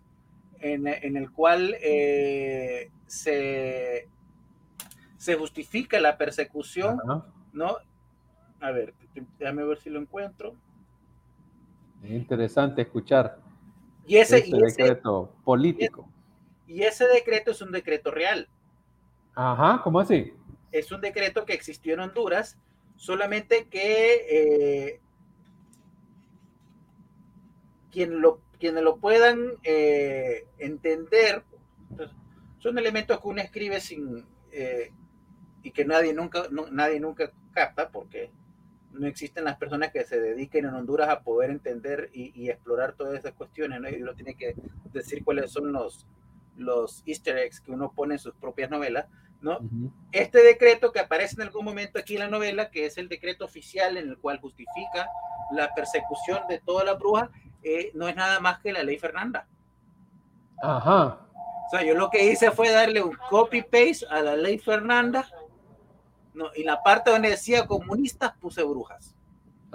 [0.59, 4.09] en, en el cual eh, se,
[5.17, 6.97] se justifica la persecución,
[7.53, 7.77] ¿no?
[8.59, 8.95] A ver,
[9.37, 10.55] déjame ver si lo encuentro.
[12.03, 13.37] Es interesante escuchar
[14.07, 16.09] y ese, este decreto político.
[16.67, 18.47] Y ese decreto es un decreto real.
[19.35, 20.33] Ajá, ¿cómo así?
[20.71, 22.57] Es un decreto que existió en Honduras,
[22.97, 24.99] solamente que eh,
[27.91, 31.43] quien lo, quienes lo puedan eh, entender,
[31.95, 32.11] pues,
[32.59, 34.91] son elementos que uno escribe sin eh,
[35.63, 38.31] y que nadie nunca, nadie nunca capta, porque
[38.91, 43.19] no existen las personas que se dediquen en Honduras a poder entender y, explorar todas
[43.19, 43.89] esas cuestiones, ¿no?
[43.89, 44.55] Y uno tiene que
[44.91, 46.07] decir cuáles son los,
[46.57, 49.05] los easter eggs que uno pone en sus propias novelas,
[49.41, 49.59] ¿no?
[50.11, 53.45] Este decreto que aparece en algún momento aquí en la novela, que es el decreto
[53.45, 55.07] oficial en el cual justifica
[55.51, 57.29] la persecución de toda la bruja,
[57.63, 59.47] eh, no es nada más que la ley Fernanda.
[60.61, 61.19] Ajá.
[61.67, 65.27] O sea, yo lo que hice fue darle un copy-paste a la ley Fernanda
[66.33, 69.15] no, y la parte donde decía comunistas puse brujas.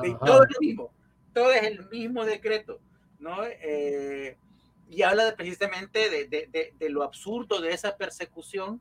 [0.03, 0.91] Y todo es lo mismo,
[1.35, 2.81] todo es el mismo decreto,
[3.19, 3.45] ¿no?
[3.45, 4.39] Eh,
[4.93, 8.79] y habla de, precisamente de, de, de, lo absurdo de esa persecución,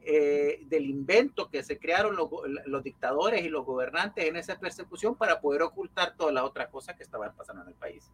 [0.00, 2.30] eh, del invento que se crearon los,
[2.64, 6.96] los, dictadores y los gobernantes en esa persecución para poder ocultar todas las otras cosas
[6.96, 8.10] que estaban pasando en el país.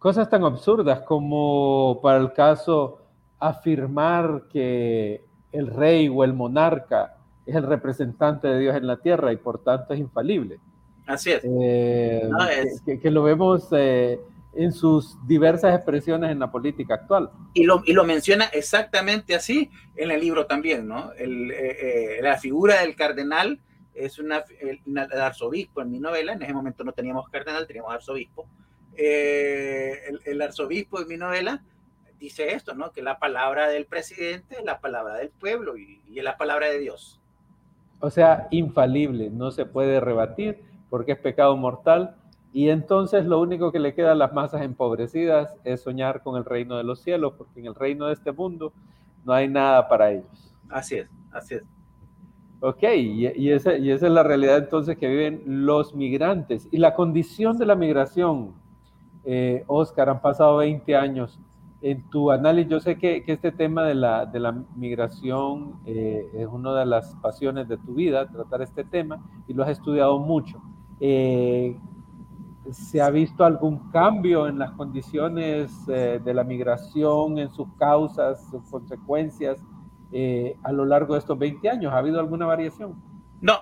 [0.00, 3.00] Cosas tan absurdas como para el caso
[3.38, 7.16] afirmar que el rey o el monarca
[7.46, 10.58] es el representante de Dios en la tierra y por tanto es infalible.
[11.06, 11.42] Así es.
[11.44, 12.28] Eh,
[13.00, 14.20] que, lo vemos eh,
[14.54, 17.30] en sus diversas expresiones en la política actual.
[17.54, 21.12] Y lo, y lo menciona exactamente así en el libro también, ¿no?
[21.12, 23.60] El, eh, la figura del cardenal
[23.94, 28.46] es una, el, arzobispo en mi novela, en ese momento no teníamos cardenal, teníamos arzobispo.
[28.94, 31.62] Eh, el, arzobispo en mi novela
[32.18, 32.92] dice esto, ¿no?
[32.92, 36.68] Que la palabra del presidente es la palabra del pueblo y, y es la palabra
[36.68, 37.20] de Dios.
[38.00, 40.60] O sea, infalible, no se puede rebatir
[40.90, 42.16] porque es pecado mortal.
[42.52, 46.44] Y entonces lo único que le queda a las masas empobrecidas es soñar con el
[46.44, 48.72] reino de los cielos, porque en el reino de este mundo
[49.24, 50.54] no hay nada para ellos.
[50.68, 51.62] Así es, así es.
[52.60, 56.68] Ok, y, y, esa, y esa es la realidad entonces que viven los migrantes.
[56.70, 58.52] Y la condición de la migración,
[59.24, 61.40] eh, Oscar, han pasado 20 años.
[61.80, 66.24] En tu análisis, yo sé que, que este tema de la, de la migración eh,
[66.34, 70.20] es una de las pasiones de tu vida, tratar este tema, y lo has estudiado
[70.20, 70.62] mucho.
[71.00, 71.76] Eh,
[72.70, 78.40] ¿Se ha visto algún cambio en las condiciones eh, de la migración, en sus causas,
[78.50, 79.58] sus consecuencias
[80.12, 81.92] eh, a lo largo de estos 20 años?
[81.92, 83.02] ¿Ha habido alguna variación?
[83.40, 83.58] No,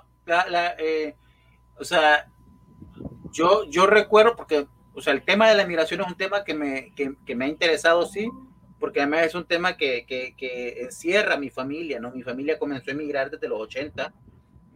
[1.79, 2.31] o sea,
[3.33, 6.55] yo, yo recuerdo porque, o sea, el tema de la migración es un tema que
[6.55, 8.31] me, que, que me ha interesado, sí,
[8.79, 12.11] porque además es un tema que, que, que, encierra a mi familia, ¿no?
[12.11, 14.13] Mi familia comenzó a emigrar desde los 80,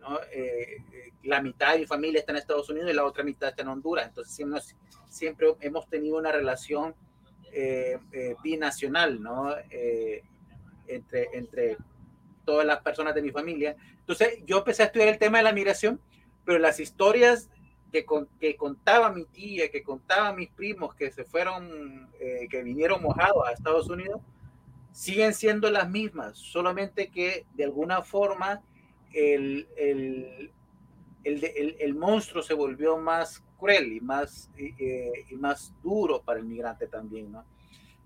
[0.08, 0.18] ¿no?
[0.32, 0.82] Eh,
[1.24, 3.68] la mitad de mi familia está en Estados Unidos y la otra mitad está en
[3.68, 4.06] Honduras.
[4.06, 4.60] Entonces siempre,
[5.08, 6.94] siempre hemos tenido una relación
[7.52, 9.54] eh, eh, binacional, ¿no?
[9.70, 10.22] Eh,
[10.86, 11.76] entre, entre
[12.44, 13.76] todas las personas de mi familia.
[14.00, 16.00] Entonces yo empecé a estudiar el tema de la migración,
[16.44, 17.48] pero las historias
[17.90, 18.04] que,
[18.40, 23.52] que contaba mi tía, que contaba mis primos que se fueron, que vinieron mojados a
[23.52, 24.20] Estados Unidos,
[24.90, 28.62] siguen siendo las mismas, solamente que de alguna forma
[29.14, 30.50] el, el,
[31.24, 36.46] el, el, monstruo se volvió más cruel y más, eh, y más duro para el
[36.46, 37.44] migrante también, ¿no?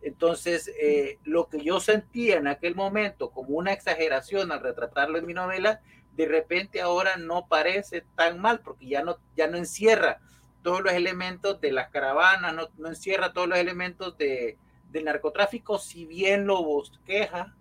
[0.01, 5.27] Entonces, eh, lo que yo sentía en aquel momento como una exageración al retratarlo en
[5.27, 5.81] mi novela,
[6.17, 10.21] de repente ahora no parece tan mal, porque ya no, ya no encierra
[10.63, 14.57] todos los elementos de las caravanas, no, no encierra todos los elementos de,
[14.91, 17.55] del narcotráfico, si bien lo bosqueja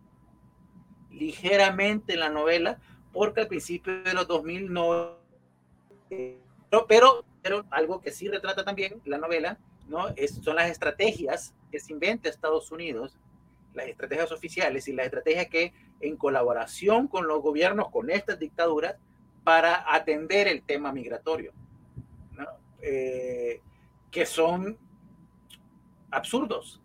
[1.11, 2.79] ligeramente en la novela,
[3.17, 5.17] porque al principio de los 2000 no
[6.87, 10.05] pero, pero, algo que sí retrata también la novela, ¿no?
[10.43, 13.17] Son las estrategias que se inventa Estados Unidos,
[13.73, 18.97] las estrategias oficiales y las estrategias que en colaboración con los gobiernos, con estas dictaduras,
[19.43, 21.53] para atender el tema migratorio,
[22.33, 22.45] ¿no?
[22.81, 23.61] eh,
[24.11, 24.77] que son
[26.11, 26.81] absurdos.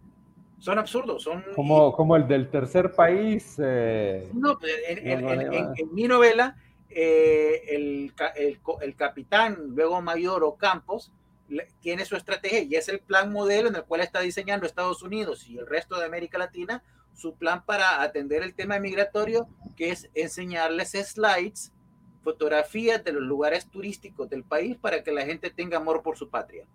[0.62, 1.44] Son absurdos, son...
[1.56, 3.56] Como, como el del tercer país.
[3.58, 6.56] Eh, no, en, en, en mi novela
[6.88, 11.10] eh, el, el, el, capitán, luego mayor o Campos,
[11.80, 15.48] tiene su estrategia y es el plan modelo en el cual está diseñando Estados Unidos
[15.48, 20.10] y el resto de América Latina su plan para atender el tema migratorio, que es
[20.14, 21.72] enseñarles slides,
[22.22, 26.28] fotografías de los lugares turísticos del país para que la gente tenga amor por su
[26.28, 26.66] patria.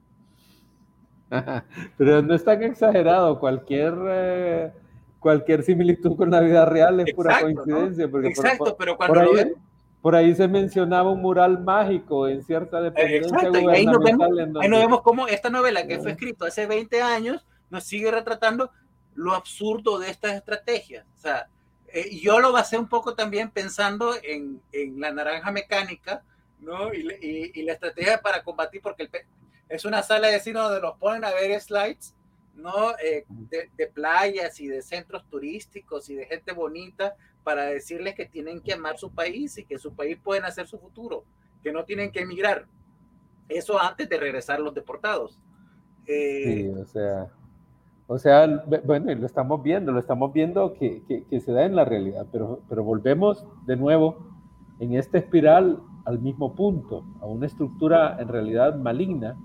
[1.98, 3.94] Pero no es tan exagerado, cualquier...
[4.08, 4.72] Eh,
[5.20, 8.08] cualquier similitud con la vida real es pura coincidencia.
[8.10, 9.56] Porque Exacto, pero cuando lo ven,
[10.02, 14.28] por ahí se mencionaba un mural mágico en cierta dependencia Exacto, ahí nos, vemos,
[14.62, 18.72] ahí nos vemos cómo esta novela que fue escrita hace 20 años nos sigue retratando
[19.16, 21.06] lo absurdo de estas estrategias.
[21.18, 21.50] O sea,
[21.88, 26.22] eh, yo lo basé un poco también pensando en, en la naranja mecánica,
[26.62, 26.94] ¿no?
[26.94, 29.10] Y, y, y, la estrategia para combatir, porque el,
[29.70, 32.16] es una sala de cine donde nos ponen a ver slides,
[32.56, 32.92] ¿no?
[33.04, 38.26] Eh, de, de, playas y de centros turísticos y de gente bonita para decirles que
[38.26, 41.24] tienen que amar su país y que su país pueden hacer su futuro,
[41.64, 42.66] que no tienen que emigrar.
[43.48, 45.40] Eso antes de regresar los deportados.
[46.08, 47.28] Eh, sí, o sea,
[48.08, 51.76] o sea, bueno, lo estamos viendo, lo estamos viendo que, que, que, se da en
[51.76, 54.18] la realidad, pero, pero volvemos de nuevo
[54.80, 59.38] en esta espiral al mismo punto, a una estructura en realidad maligna,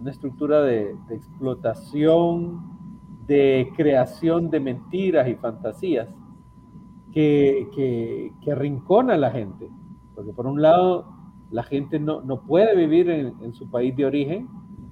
[0.00, 2.60] una estructura de, de explotación,
[3.26, 6.08] de creación de mentiras y fantasías
[7.12, 9.68] que, que, que arrincona a la gente.
[10.14, 11.06] Porque por un lado,
[11.50, 14.48] la gente no, no puede vivir en, en, su país de origen,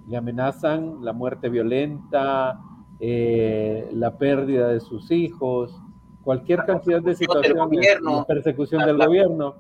[0.07, 2.61] le amenazan la muerte violenta,
[3.01, 5.81] eh, la pérdida de sus hijos,
[6.23, 9.55] cualquier cantidad de situaciones, persecución del gobierno,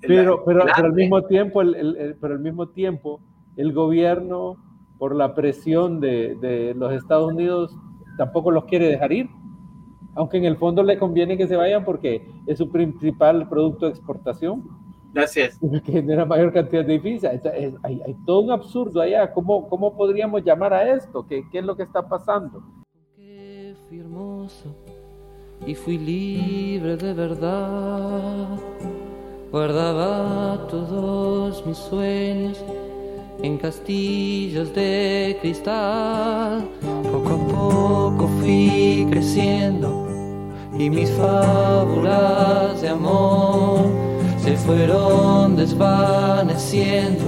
[0.00, 3.20] pero, pero, pero, al mismo tiempo, el, el, pero al mismo tiempo,
[3.56, 4.56] el gobierno,
[5.02, 7.76] por la presión de, de los Estados Unidos,
[8.16, 9.28] tampoco los quiere dejar ir
[10.14, 13.90] aunque en el fondo le conviene que se vayan porque es su principal producto de
[13.90, 14.62] exportación.
[15.12, 15.58] Gracias.
[15.84, 17.40] Que genera mayor cantidad de divisas.
[17.82, 19.32] Hay, hay, todo un absurdo allá.
[19.32, 21.26] ¿Cómo, cómo podríamos llamar a esto?
[21.26, 22.62] ¿Qué, ¿Qué, es lo que está pasando?
[23.16, 24.72] Que fui hermoso
[25.66, 28.48] y fui libre de verdad.
[29.50, 32.64] Guardaba todos mis sueños
[33.42, 36.68] en castillos de cristal.
[37.10, 40.06] Poco a poco fui creciendo
[40.78, 43.86] y mis fábulas de amor
[44.38, 47.24] se fueron desvaneciendo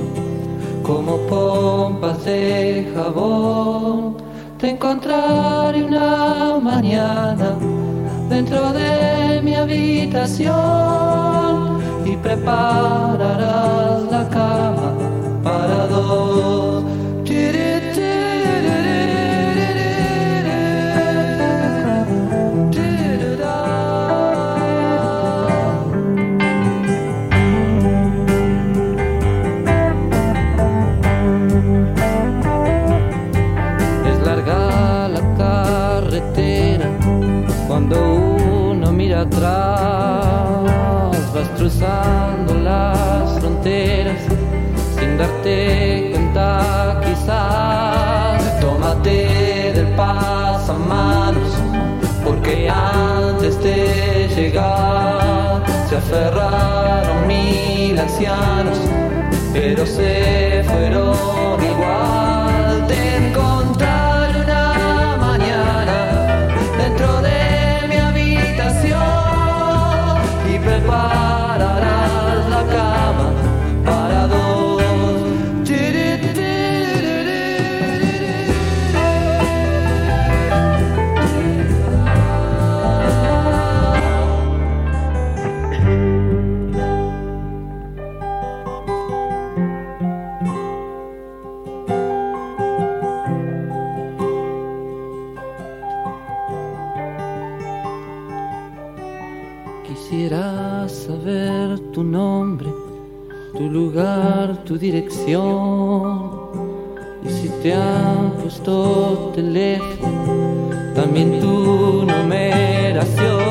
[0.83, 4.17] como pompas de jabón.
[4.59, 7.57] Te encontraré una mañana
[8.29, 10.55] dentro de mi habitación
[12.05, 14.95] y prepararás la cama
[15.55, 16.55] para dos.
[37.67, 39.51] Cuando uno mira atrás,
[41.35, 42.34] vas cruzando
[45.19, 48.61] darte cuenta quizás.
[48.61, 51.53] Tómate del pasamanos,
[52.25, 58.79] porque antes de llegar se aferraron mil ancianos,
[59.53, 62.87] pero se fueron igual.
[62.89, 66.49] Te encontraré una mañana
[66.79, 69.01] dentro de mi habitación
[70.53, 71.24] y prepararás
[104.65, 106.33] tu dirección.
[107.25, 113.45] Y si te han puesto teléfono, también tu numeración.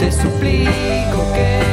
[0.00, 1.67] Te suplico que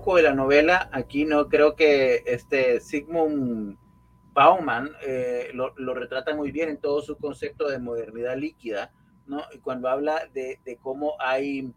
[0.00, 0.88] poco de la novela.
[0.92, 3.76] Aquí no creo que este Sigmund
[4.32, 8.92] Bauman eh, lo, lo retrata muy bien en todo su concepto de modernidad líquida,
[9.26, 9.42] ¿no?
[9.52, 11.70] Y cuando habla de, de cómo hay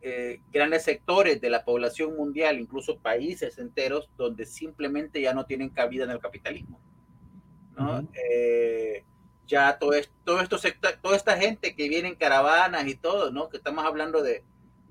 [0.00, 5.68] eh, grandes sectores de la población mundial, incluso países enteros, donde simplemente ya no tienen
[5.68, 6.80] cabida en el capitalismo,
[7.76, 8.08] ¿no?
[8.14, 9.04] Eh,
[9.46, 13.30] ya todo esto, todo esto secta- toda esta gente que viene en caravanas y todo,
[13.30, 13.50] ¿no?
[13.50, 14.42] Que estamos hablando de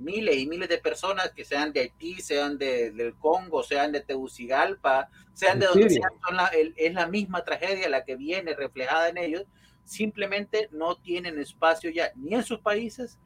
[0.01, 4.01] miles y miles de personas que sean de Haití, sean de, del Congo, sean de
[4.01, 8.15] Tegucigalpa, sean de De donde sean, son la- el- es la misma tragedia la que
[8.15, 9.45] viene reflejada en ellos,
[9.83, 13.17] simplemente no tienen espacio ya ni en sus países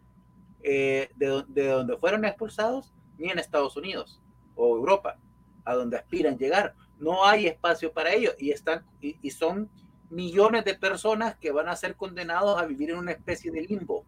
[0.64, 4.20] eh, de, do- de donde fueron expulsados, ni en Estados Unidos
[4.56, 5.18] o Europa,
[5.64, 6.74] a donde aspiran llegar.
[6.98, 9.70] No hay espacio para ellos y, están, y, y son
[10.10, 14.06] millones de personas que van a ser condenados a vivir en una especie de limbo.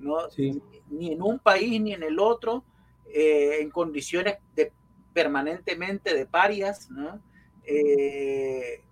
[0.00, 0.28] ¿No?
[0.30, 0.60] Sí.
[0.90, 2.64] Ni en un país ni en el otro,
[3.12, 4.72] eh, en condiciones de,
[5.12, 7.20] permanentemente de parias, ¿no?
[7.64, 8.82] Eh,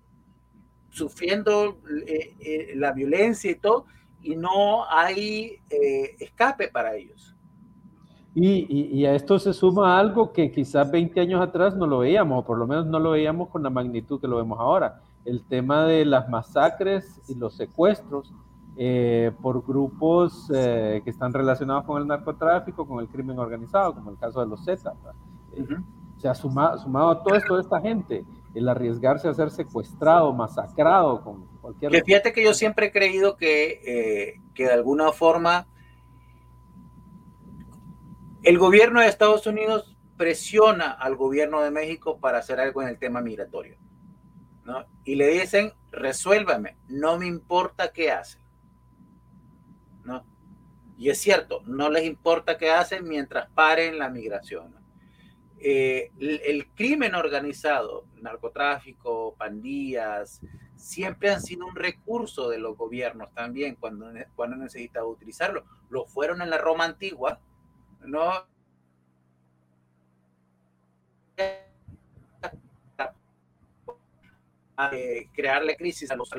[0.90, 3.86] sufriendo eh, la violencia y todo,
[4.22, 5.58] y no hay
[6.18, 7.34] escape para ellos.
[8.34, 11.98] Y, y- y a esto se suma algo que quizás 20 años atrás no lo
[11.98, 15.00] veíamos, o por lo menos no lo veíamos con la magnitud que lo vemos ahora.
[15.24, 18.32] El tema de las masacres y los secuestros
[18.80, 24.10] eh, por grupos eh, que están relacionados con el narcotráfico, con el crimen organizado, como
[24.12, 24.88] el caso de los Z.
[24.92, 25.14] ¿verdad?
[25.52, 25.74] Eh, Ujú.
[26.18, 28.24] se ha suma- sumado a todo esto de esta gente
[28.54, 31.90] el arriesgarse a ser secuestrado, masacrado con cualquier...
[31.90, 35.66] Que fíjate que yo siempre he creído que, eh, que de alguna forma
[38.42, 42.98] el gobierno de Estados Unidos presiona al gobierno de México para hacer algo en el
[42.98, 43.76] tema migratorio.
[44.64, 44.84] ¿no?
[45.04, 48.40] Y le dicen, resuélvame, no me importa qué hacen.
[50.98, 54.74] Y es cierto, no les importa qué hacen mientras paren la migración.
[55.60, 60.40] Eh, el, crimen organizado, narcotráfico, pandillas,
[60.74, 65.64] siempre han sido un recurso de los gobiernos también cuando, cuando necesitaba utilizarlo.
[65.88, 67.40] Lo fueron en la Roma antigua,
[68.00, 68.32] ¿no?
[74.92, 76.38] Eh, crearle crisis a los, a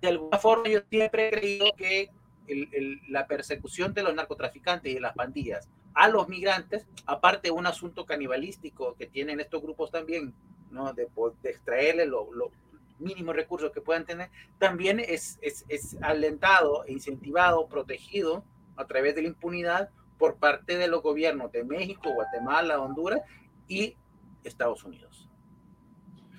[0.00, 2.10] de alguna forma yo siempre he creído que
[2.46, 7.48] el, el, la persecución de los narcotraficantes y de las pandillas a los migrantes, aparte
[7.48, 10.34] de un asunto canibalístico que tienen estos grupos también,
[10.70, 10.92] ¿no?
[10.92, 11.08] de,
[11.42, 12.52] de extraerle lo, lo,
[12.98, 18.44] mínimos recursos que puedan tener, también es, es, es, alentado, incentivado, protegido
[18.76, 23.22] a través de la impunidad por parte de los gobiernos de México, Guatemala, Honduras
[23.66, 23.96] y
[24.44, 25.28] Estados Unidos.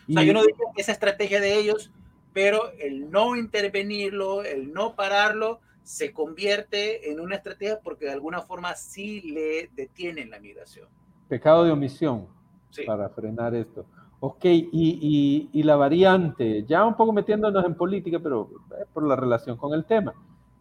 [0.08, 1.92] O sea, yo no digo que esa estrategia de ellos
[2.34, 8.42] pero el no intervenirlo, el no pararlo, se convierte en una estrategia porque de alguna
[8.42, 10.88] forma sí le detienen la migración.
[11.28, 12.28] Pecado de omisión
[12.70, 12.84] sí.
[12.86, 13.86] para frenar esto.
[14.20, 19.08] Ok, y, y, y, la variante, ya un poco metiéndonos en política, pero eh, por
[19.08, 20.14] la relación con el tema.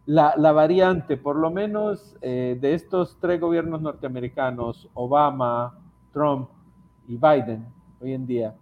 [0.07, 5.77] La, la variante, por lo menos eh, de estos tres gobiernos norteamericanos, Obama,
[6.11, 6.49] Trump
[7.07, 7.67] y Biden,
[8.01, 8.55] hoy en día,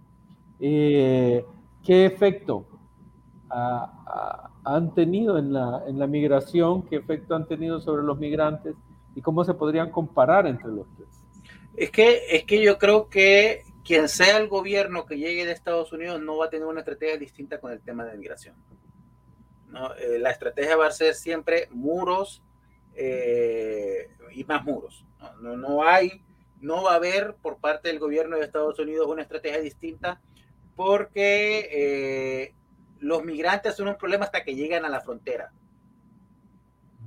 [0.60, 1.46] eh,
[1.82, 2.66] ¿qué efecto
[3.50, 8.76] a, han tenido en la, en la migración, qué efecto han tenido sobre los migrantes
[9.16, 11.08] y cómo se podrían comparar entre los tres.
[11.76, 15.92] Es que, es que yo creo que quien sea el gobierno que llegue de Estados
[15.92, 18.56] Unidos no va a tener una estrategia distinta con el tema de migración.
[19.68, 19.96] ¿no?
[19.96, 22.44] Eh, la estrategia va a ser siempre muros
[22.96, 25.06] eh, y más muros.
[25.42, 25.56] ¿no?
[25.56, 26.24] No, no hay,
[26.62, 30.22] no va a haber por parte del gobierno de Estados Unidos una estrategia distinta
[30.76, 32.54] porque eh,
[33.00, 35.52] los migrantes son un problema hasta que llegan a la frontera.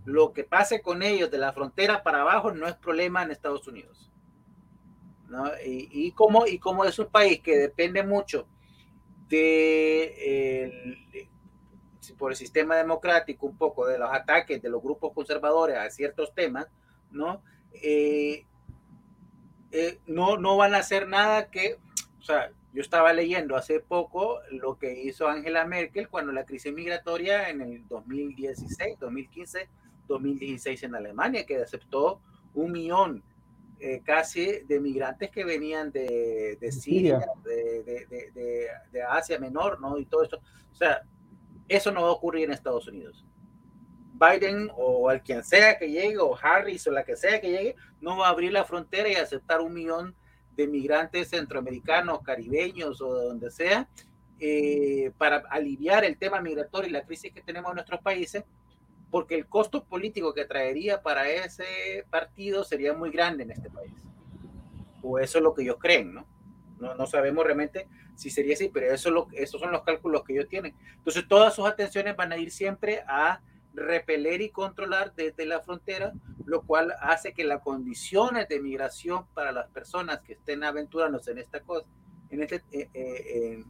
[0.04, 3.66] Lo que pase con ellos de la frontera para abajo no es problema en Estados
[3.68, 4.10] Unidos.
[5.28, 5.46] ¿no?
[5.64, 8.46] Y, y, como, y como es un país que depende mucho
[9.28, 10.98] de, eh,
[12.18, 16.34] por el sistema democrático, un poco de los ataques de los grupos conservadores a ciertos
[16.34, 16.66] temas,
[17.10, 17.42] ¿no?
[17.72, 18.44] Eh,
[19.70, 21.78] eh, no, no van a hacer nada que,
[22.20, 26.72] o sea, yo estaba leyendo hace poco lo que hizo Angela Merkel cuando la crisis
[26.72, 29.68] migratoria en el 2016, 2015,
[30.08, 32.20] 2016 en Alemania, que aceptó
[32.54, 33.22] un millón
[33.78, 39.98] eh, casi de migrantes que venían de, de Siria, de, de, de, Asia Menor, ¿no?
[39.98, 40.40] Y todo eso.
[40.70, 41.02] O sea,
[41.68, 43.26] eso no va a ocurrir en Estados Unidos.
[44.14, 47.76] Biden o el quien sea que llegue, o Harris o la que sea que llegue,
[48.00, 50.14] no va a abrir la frontera y aceptar un millón
[50.62, 53.88] de migrantes centroamericanos, caribeños o de donde sea,
[54.40, 58.44] eh, para aliviar el tema migratorio y la crisis que tenemos en nuestros países,
[59.10, 63.92] porque el costo político que traería para ese partido sería muy grande en este país.
[65.02, 66.26] O eso es lo que ellos creen, ¿no?
[66.80, 67.86] No, no sabemos realmente
[68.16, 70.74] si sería así, pero eso es lo, esos son los cálculos que ellos tienen.
[70.96, 73.40] Entonces, todas sus atenciones van a ir siempre a
[73.74, 76.12] repeler y controlar desde la frontera,
[76.44, 81.38] lo cual hace que las condiciones de migración para las personas que estén aventurándose en
[81.38, 81.86] esta cosa,
[82.30, 83.64] en, este, eh, eh,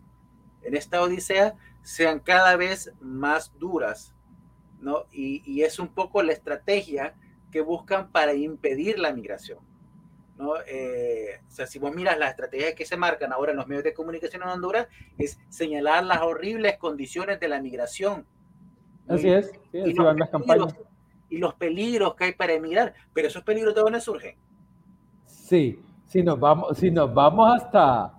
[0.62, 4.14] en, esta odisea, sean cada vez más duras,
[4.80, 5.06] ¿no?
[5.12, 7.14] Y, y, es un poco la estrategia
[7.50, 9.58] que buscan para impedir la migración,
[10.36, 10.54] ¿no?
[10.66, 13.84] Eh, o sea, si vos miras las estrategias que se marcan ahora en los medios
[13.84, 14.88] de comunicación en Honduras,
[15.18, 18.26] es señalar las horribles condiciones de la migración,
[19.08, 20.74] Así es, sí, así van las campañas.
[21.28, 24.36] Y los peligros que hay para emigrar, pero esos peligros de dónde surgen.
[25.26, 28.12] Sí, si nos vamos, si nos vamos hasta,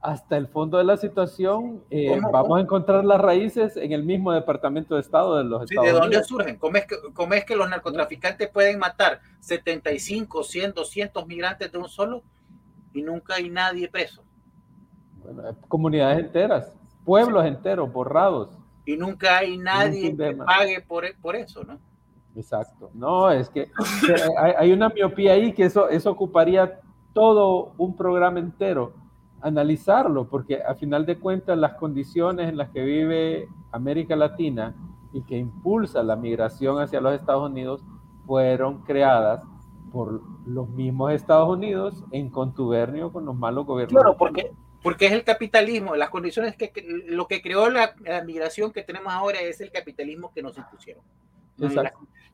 [0.00, 4.32] hasta el fondo de la situación, eh, vamos a encontrar las raíces en el mismo
[4.32, 6.26] Departamento de Estado de los sí, Estados ¿De dónde Unidos.
[6.26, 6.56] surgen?
[6.56, 11.78] ¿Cómo es, que, ¿Cómo es que los narcotraficantes pueden matar 75, 100, 200 migrantes de
[11.78, 12.22] un solo
[12.94, 14.22] y nunca hay nadie preso?
[15.22, 16.72] Bueno, comunidades enteras,
[17.04, 17.48] pueblos sí.
[17.48, 18.48] enteros borrados
[18.86, 21.78] y nunca hay nadie que pague por, por eso, ¿no?
[22.34, 22.90] Exacto.
[22.94, 23.70] No, es que
[24.38, 26.80] hay, hay, una miopía ahí que eso, eso ocuparía
[27.12, 28.92] todo un programa entero,
[29.40, 34.74] analizarlo, porque a final de cuentas las condiciones en las que vive América Latina
[35.12, 37.82] y que impulsa la migración hacia los Estados Unidos
[38.26, 39.42] fueron creadas
[39.92, 43.98] por los mismos Estados Unidos en contubernio con los malos gobiernos.
[43.98, 44.52] Claro, porque,
[44.86, 46.70] porque es el capitalismo, las condiciones que,
[47.08, 51.02] lo que creó la, la migración que tenemos ahora es el capitalismo que nos impusieron.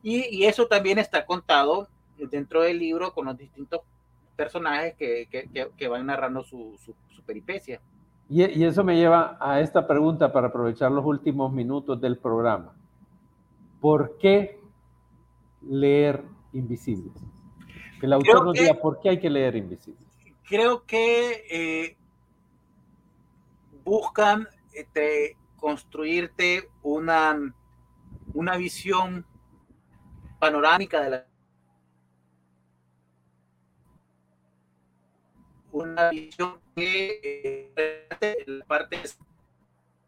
[0.03, 1.89] Y, y, eso también está contado
[2.31, 3.81] dentro del libro con los distintos
[4.37, 7.81] personajes que, que, que- que van narrando su, su, su peripecia.
[8.29, 12.75] Y, y eso me lleva a esta pregunta para aprovechar los últimos minutos del programa.
[13.81, 14.61] ¿Por qué
[15.63, 16.23] leer
[16.53, 17.15] Invisibles?
[17.99, 20.07] Que el autor nos diga por qué hay que leer Invisibles.
[20.47, 21.97] creo que eh,
[23.85, 27.55] buscan este, construirte una,
[28.35, 29.26] una visión
[30.39, 31.26] panorámica de la
[35.72, 39.18] una visión que eh, las partes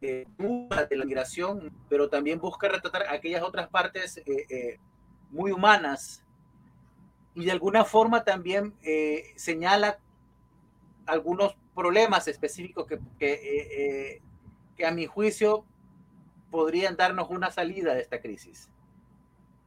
[0.04, 4.78] eh, de la migración, pero también busca retratar aquellas otras partes eh, eh,
[5.30, 6.22] muy humanas.
[7.34, 9.98] Y de alguna forma también eh, señala
[11.06, 13.68] algunos problemas específicos que, que, eh,
[14.16, 14.22] eh,
[14.76, 15.64] que a mi juicio
[16.50, 18.70] podrían darnos una salida de esta crisis.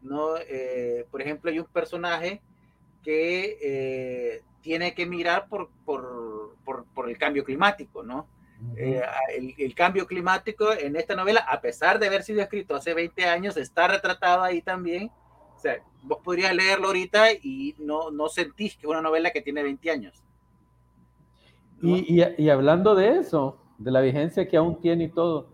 [0.02, 0.38] ¿no?
[0.38, 2.42] Eh, por ejemplo, hay un personaje
[3.04, 8.28] que eh, tiene que mirar por, por, por, por el cambio climático, ¿no?
[8.76, 9.04] Eh,
[9.36, 13.26] el, el cambio climático en esta novela, a pesar de haber sido escrito hace 20
[13.26, 15.12] años, está retratado ahí también.
[15.56, 19.42] O sea, vos podrías leerlo ahorita y no, no sentís que es una novela que
[19.42, 20.24] tiene 20 años.
[21.82, 25.50] Y, y- y hablando de eso, de la vigencia que aún tiene y todo,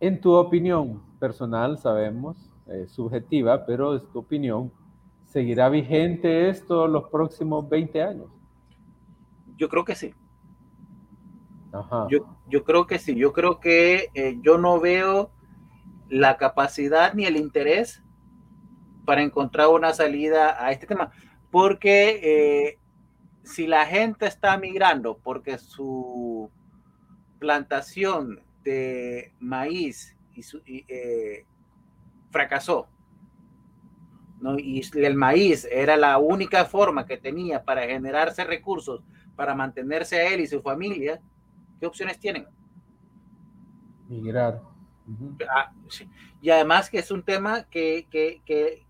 [0.00, 2.36] en tu opinión personal, sabemos,
[2.66, 4.72] eh, subjetiva, pero es tu opinión,
[5.26, 8.28] ¿seguirá vigente esto los próximos 20 años?
[9.56, 10.14] Yo creo que sí.
[11.72, 12.08] Ajá.
[12.10, 13.14] Yo, yo creo que sí.
[13.16, 15.30] Yo creo que eh, yo no veo
[16.08, 18.02] la capacidad ni el interés
[19.04, 21.12] para encontrar una salida a este tema.
[21.50, 22.79] Porque eh,
[23.42, 26.50] si la gente está migrando porque su
[27.38, 31.44] plantación de maíz y su- y, eh,
[32.30, 32.86] fracasó,
[34.40, 34.58] ¿no?
[34.58, 39.02] y el maíz era la única forma que tenía para generarse recursos
[39.36, 41.20] para mantenerse a él y su familia,
[41.78, 42.46] ¿qué opciones tienen?
[44.08, 44.60] Migrar.
[45.48, 45.72] Ah.
[46.42, 48.84] Y además que es un tema que, que- que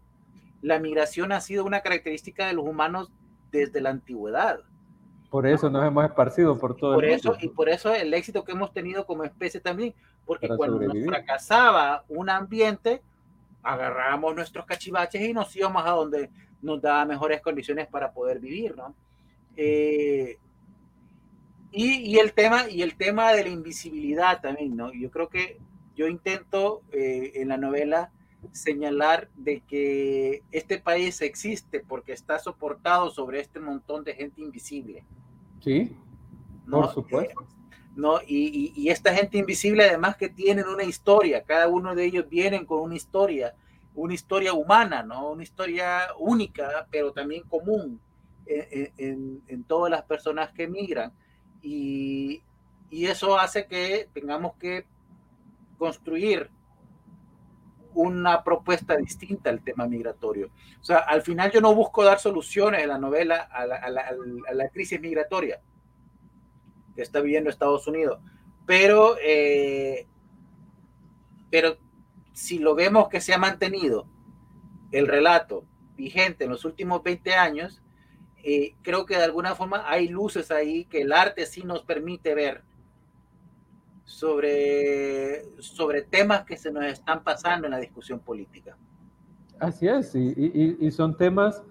[0.60, 3.10] la migración ha sido una característica de los humanos
[3.50, 4.60] desde la antigüedad.
[5.30, 7.44] Por eso nos hemos esparcido por todo Por el eso, mundo.
[7.44, 9.94] y por eso el éxito que hemos tenido como especie también,
[10.26, 13.00] porque Para cuando nos fracasaba un ambiente,
[13.62, 16.30] agarrábamos nuestros cachivaches y nos íbamos a donde
[16.62, 18.94] nos daba mejores condiciones para poder vivir, ¿no?
[19.56, 20.36] Eh,
[21.72, 24.92] y, y el tema, y el tema de la invisibilidad también, ¿no?
[24.92, 25.58] Yo creo que
[25.94, 28.10] yo intento eh, en la novela
[28.52, 35.04] señalar de que este país existe porque está soportado sobre este montón de gente invisible.
[35.60, 35.96] Sí,
[36.66, 36.82] ¿no?
[36.82, 37.42] por supuesto.
[37.42, 37.46] Eh,
[37.96, 38.20] ¿no?
[38.26, 42.28] Y, y- y esta gente invisible además que tienen una historia, cada uno de ellos
[42.28, 43.54] vienen con una historia,
[43.94, 45.30] una historia humana, ¿no?
[45.32, 48.00] Una historia única, pero también común
[48.46, 51.12] en, en- en todas las personas que emigran.
[51.62, 52.42] Y,
[52.90, 54.86] y eso hace que tengamos que
[55.78, 56.48] construir
[57.94, 60.50] una propuesta distinta al tema migratorio.
[60.80, 65.00] O sea, al final yo no busco dar soluciones en la novela a la, crisis
[65.00, 65.60] migratoria
[66.94, 68.20] que está viviendo Estados Unidos,
[68.66, 70.06] pero, eh,
[71.50, 71.78] pero
[72.32, 74.06] si lo vemos que se ha mantenido
[74.92, 75.64] el relato
[75.96, 77.82] vigente en los últimos 20 años,
[78.42, 82.34] eh, creo que de alguna forma hay luces ahí que el arte sí nos permite
[82.34, 82.64] ver
[84.10, 88.76] sobre, sobre temas que se nos están pasando en la discusión política.
[89.60, 91.62] Así es, y, y- y son temas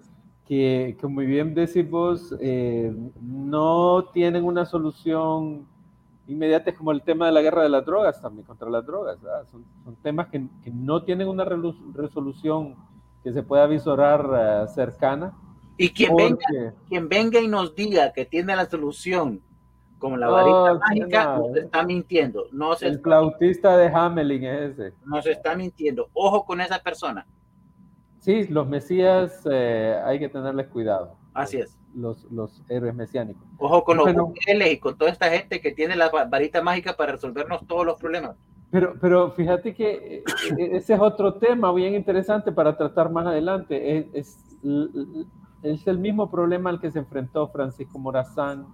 [0.46, 5.66] que, que muy bien decís vos, eh, no tienen una solución
[6.26, 9.20] inmediata, es como el tema de la guerra de las drogas también, contra las drogas,
[9.20, 9.46] ¿verdad?
[9.50, 12.74] Son, son temas que, que no tienen una resolución
[13.22, 15.34] que se pueda visorar eh, cercana.
[15.76, 19.42] Y quien venga, porque- quien venga y nos diga que tiene la solución
[20.00, 22.46] como la varita Oh, mágica, no, nos está mintiendo.
[22.80, 24.94] El está, flautista de Hamelin es ese.
[25.06, 26.08] nos está mintiendo.
[26.14, 27.24] Ojo con esa persona.
[28.18, 31.14] Sí, los mesías eh, hay que tenerles cuidado.
[31.34, 31.76] Así es.
[31.94, 33.42] Los, los héroes mesiánicos.
[33.58, 36.96] Ojo con los bukeles y con toda esta gente que tiene la va- varita mágica
[36.96, 38.36] para resolvernos todos los problemas.
[38.70, 40.24] Pero, pero fíjate que eh,
[40.58, 43.98] eh, ese es otro tema bien interesante para tratar más adelante.
[43.98, 44.88] Es, es, l-
[45.62, 48.66] es el mismo problema al que se enfrentó Francisco Morazán,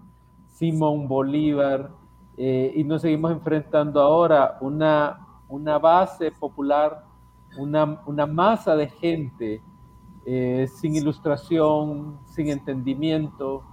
[0.56, 1.90] Simón Bolívar,
[2.38, 7.04] eh, y nos seguimos enfrentando ahora una, una base popular,
[7.58, 9.60] una, una masa de gente
[10.24, 13.64] eh, sin ilustración, sin entendimiento,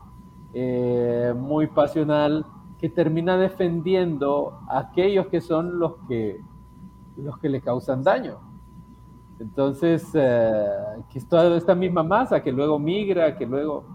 [0.53, 2.45] eh, muy pasional,
[2.77, 6.41] que termina defendiendo a aquellos que son los que,
[7.15, 8.39] los que le causan daño.
[9.39, 13.85] Entonces, que toda esta misma masa que luego migra, que luego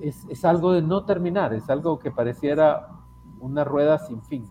[0.00, 2.88] es, es algo de no terminar, es algo que pareciera
[3.40, 4.48] una rueda sin fin.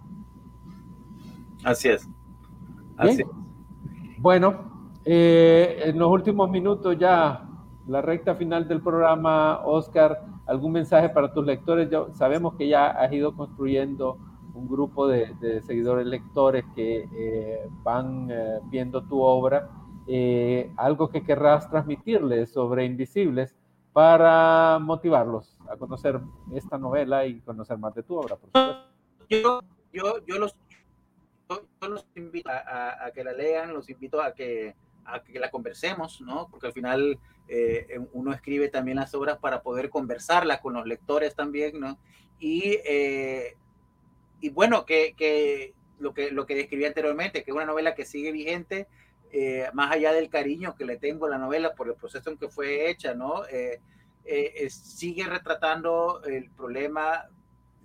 [1.64, 2.08] Así es.
[2.98, 3.28] Así es.
[4.18, 4.72] Bueno,
[5.06, 7.48] eh, en los últimos minutos ya,
[7.88, 11.90] la recta final del programa, Oscar, ¿algún mensaje para tus lectores?
[11.90, 14.18] Yo, sabemos que ya has ido construyendo
[14.54, 19.70] un grupo de, de seguidores lectores que eh, van eh, viendo tu obra.
[20.76, 23.56] Algo que querrás transmitirles sobre Invisibles
[23.94, 26.20] para motivarlos a conocer
[26.54, 28.88] esta novela y conocer más de tu obra, por supuesto.
[29.30, 29.62] Yo,
[29.92, 30.56] yo, yo los,
[31.50, 34.76] yo, los invito a que la lean, los invito a que,
[35.06, 36.48] a que la conversemos, ¿no?
[36.50, 41.36] Porque al final eh, uno escribe también las obras para poder conversarlas con los lectores
[41.36, 41.98] también, ¿no?
[42.40, 43.56] Y, eh,
[44.40, 48.06] y bueno, que, que lo que lo que describí anteriormente, que es una novela que
[48.06, 48.88] sigue vigente,
[49.34, 52.38] eh, más allá del cariño que le tengo a la novela por el proceso en
[52.38, 53.46] que fue hecha, ¿no?
[53.46, 53.80] Eh,
[54.26, 57.30] eh, sigue retratando el problema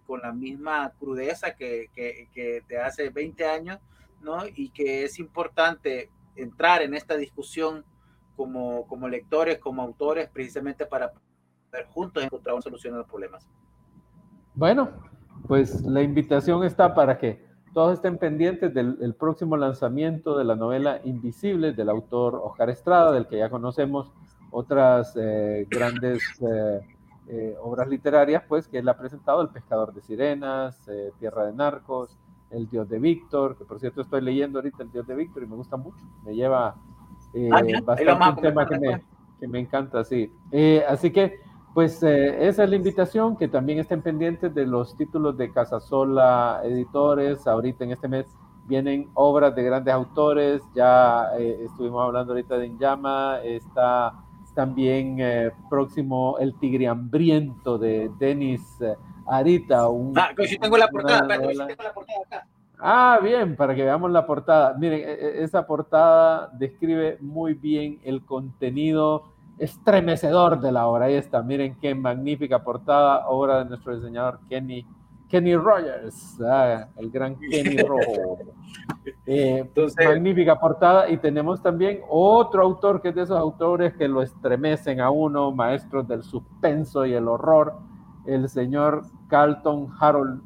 [0.07, 3.79] con la misma crudeza que, que, que de hace 20 años,
[4.21, 4.39] ¿no?
[4.45, 7.85] Y que es importante entrar en esta discusión
[8.37, 13.47] como, como lectores, como autores, precisamente para poder juntos encontrar una solución a los problemas.
[14.55, 14.91] Bueno,
[15.47, 17.46] pues la invitación está para que
[17.77, 23.13] todos estén pendientes del el próximo lanzamiento de la novela Invisibles del autor Oscar Estrada,
[23.13, 24.11] del que ya conocemos
[24.51, 26.81] otras eh, grandes eh,
[27.29, 32.17] eh, obras literarias, pues que él ha presentado El pescador de sirenas, Tierra de narcos,
[32.51, 35.47] El dios de Víctor, que por cierto estoy leyendo ahorita El dios de Víctor y
[35.47, 36.77] me gusta mucho, me lleva
[37.53, 39.05] Ah, bastante un tema que me,
[39.39, 40.33] que me encanta, sí.
[40.89, 41.41] Así que
[41.77, 46.63] pues eh, esa es la invitación, que también estén pendientes de los títulos de Casasola
[46.65, 47.47] Editores.
[47.47, 48.25] Ahorita en este mes
[48.65, 54.15] vienen obras de grandes autores, ya eh, estuvimos hablando ahorita de Llama, está
[54.55, 58.95] también eh, próximo El Tigre Hambriento de Denis eh,
[59.27, 59.87] Arita.
[59.91, 62.47] Un, Ah, que sí tengo la portada, tengo la portada acá.
[62.79, 64.73] Ah, bien, para que veamos la portada.
[64.79, 71.07] Miren, e- e- esa portada describe muy bien el contenido estremecedor de la obra.
[71.07, 74.87] Ahí está, miren qué magnífica portada, obra de nuestro diseñador Kenny,
[75.29, 78.39] Kenny Rogers, ah, el gran Kenny Rojo.
[79.25, 84.09] Eh, Entonces- magnífica portada y tenemos también otro autor que es de esos autores que
[84.09, 87.75] lo estremecen a uno, maestros del suspenso y el horror,
[88.25, 90.43] el señor Carlton Harold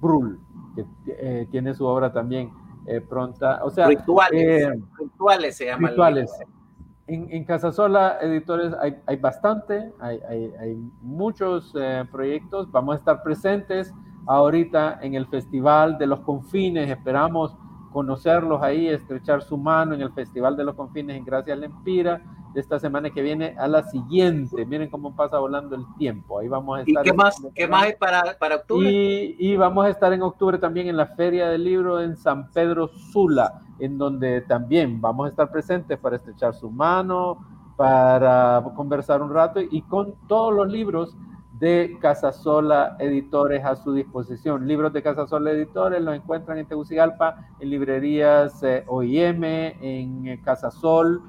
[0.00, 0.40] Brull,
[0.74, 2.50] que eh, tiene su obra también
[2.86, 5.88] eh, pronta, o sea, rituales, rituales se llama.
[5.88, 6.30] el rituales.
[6.40, 6.61] libro.
[7.12, 12.70] En, en Casasola Editores hay, hay bastante, hay, hay- hay muchos eh, proyectos.
[12.70, 13.92] Vamos a estar presentes
[14.26, 16.88] ahorita en el Festival de los Confines.
[16.88, 17.54] Esperamos
[17.92, 22.22] conocerlos ahí, estrechar su mano en el Festival de los Confines en Gracias Lempira
[22.54, 24.64] de esta semana que viene a la siguiente.
[24.66, 26.38] Miren cómo pasa volando el tiempo.
[26.38, 27.02] Ahí vamos a ¿Y estar.
[27.02, 28.88] qué ese más, qué más hay para, para octubre?
[28.88, 32.50] Y, y vamos a estar en octubre también en la Feria del Libro en San
[32.50, 37.38] Pedro Sula, en donde también vamos a estar presentes para estrechar su mano,
[37.76, 41.16] para conversar un rato y con todos los libros
[41.58, 44.66] de Casasola Editores a su disposición.
[44.66, 51.22] Libros de Casasola Editores los encuentran en Tegucigalpa, en librerías eh, OIM, en eh, Casasol,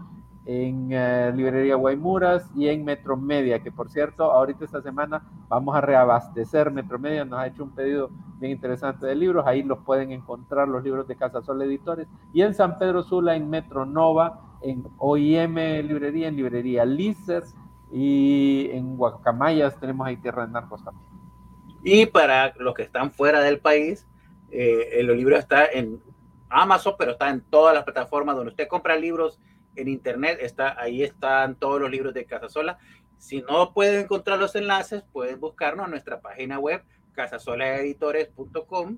[0.45, 5.81] en eh, librería Guaymuras y en Metromedia, que por cierto, ahorita esta semana vamos a
[5.81, 10.67] reabastecer Metromedia, nos ha hecho un pedido bien interesante de libros, ahí los pueden encontrar
[10.67, 15.55] los libros de Casa Sol Editores, y en San Pedro Sula, en Metronova, en OIM
[15.87, 17.43] Librería, en Librería Lícer,
[17.93, 21.05] y en Guacamayas tenemos ahí Tierra de Narcos también.
[21.83, 24.07] Y para los que están fuera del país,
[24.49, 26.01] eh, el libro está en
[26.49, 29.39] Amazon, pero está en todas las plataformas donde usted compra libros
[29.75, 30.39] en internet.
[30.41, 32.77] Está, ahí están todos los libros de Casasola.
[33.17, 38.97] Si no pueden encontrar los enlaces, pueden buscarnos en nuestra página web, casasolaeditores.com.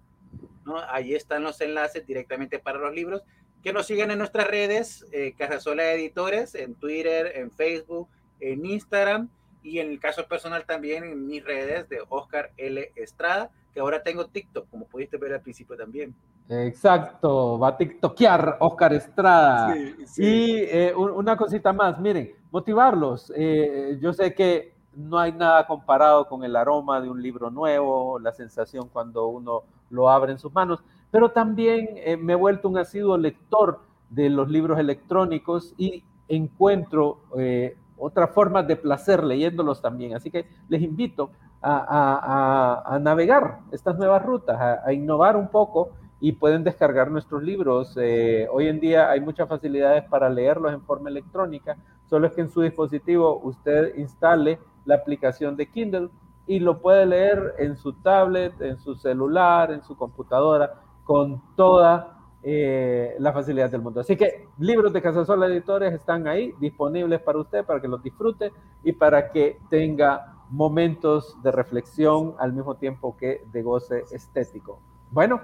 [0.65, 0.79] ¿no?
[0.89, 3.23] Ahí están los enlaces directamente para los libros.
[3.63, 8.09] Que nos sigan en nuestras redes, eh, Casasola Editores, en Twitter, en Facebook,
[8.39, 9.29] en Instagram
[9.63, 12.91] y en el caso personal también en mis redes de Oscar L.
[12.95, 16.15] Estrada, que ahora tengo TikTok, como pudiste ver al principio también.
[16.47, 19.73] Exacto, va a tiktokear Oscar Estrada.
[19.73, 20.23] Sí, sí.
[20.23, 23.33] Y eh, un- una cosita más, miren, motivarlos.
[23.35, 28.17] Eh, yo sé que no hay nada comparado con el aroma de un libro nuevo,
[28.17, 32.69] la sensación cuando uno lo abre en sus manos, pero también eh, me he vuelto
[32.69, 39.81] un asiduo lector de los libros electrónicos y encuentro eh, otras formas de placer leyéndolos
[39.81, 40.15] también.
[40.15, 41.31] Así que les invito
[41.65, 45.89] a, navegar estas nuevas rutas, a, innovar un poco
[46.19, 47.97] y pueden descargar nuestros libros.
[47.99, 51.77] Eh, hoy en día hay muchas facilidades para leerlos en forma electrónica,
[52.09, 56.09] solo es que en su dispositivo usted instale la aplicación de Kindle
[56.47, 62.19] y lo puede leer en su tablet, en su celular, en su computadora, con toda
[62.43, 64.01] eh, la facilidad del mundo.
[64.01, 68.51] Así que libros de Casasola Editores están ahí disponibles para usted, para que los disfrute
[68.83, 74.79] y para que tenga momentos de reflexión al mismo tiempo que de goce estético.
[75.11, 75.41] Bueno,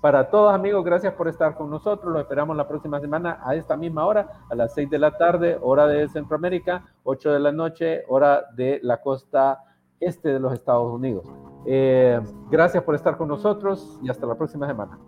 [0.00, 2.12] para todos amigos, gracias por estar con nosotros.
[2.12, 5.58] Los esperamos la próxima semana a esta misma hora, a las 6 de la tarde,
[5.60, 9.64] hora de Centroamérica, 8 de la noche, hora de la costa
[9.98, 11.26] este de los Estados Unidos.
[11.66, 14.98] Eh, gracias por estar con nosotros y hasta la próxima semana.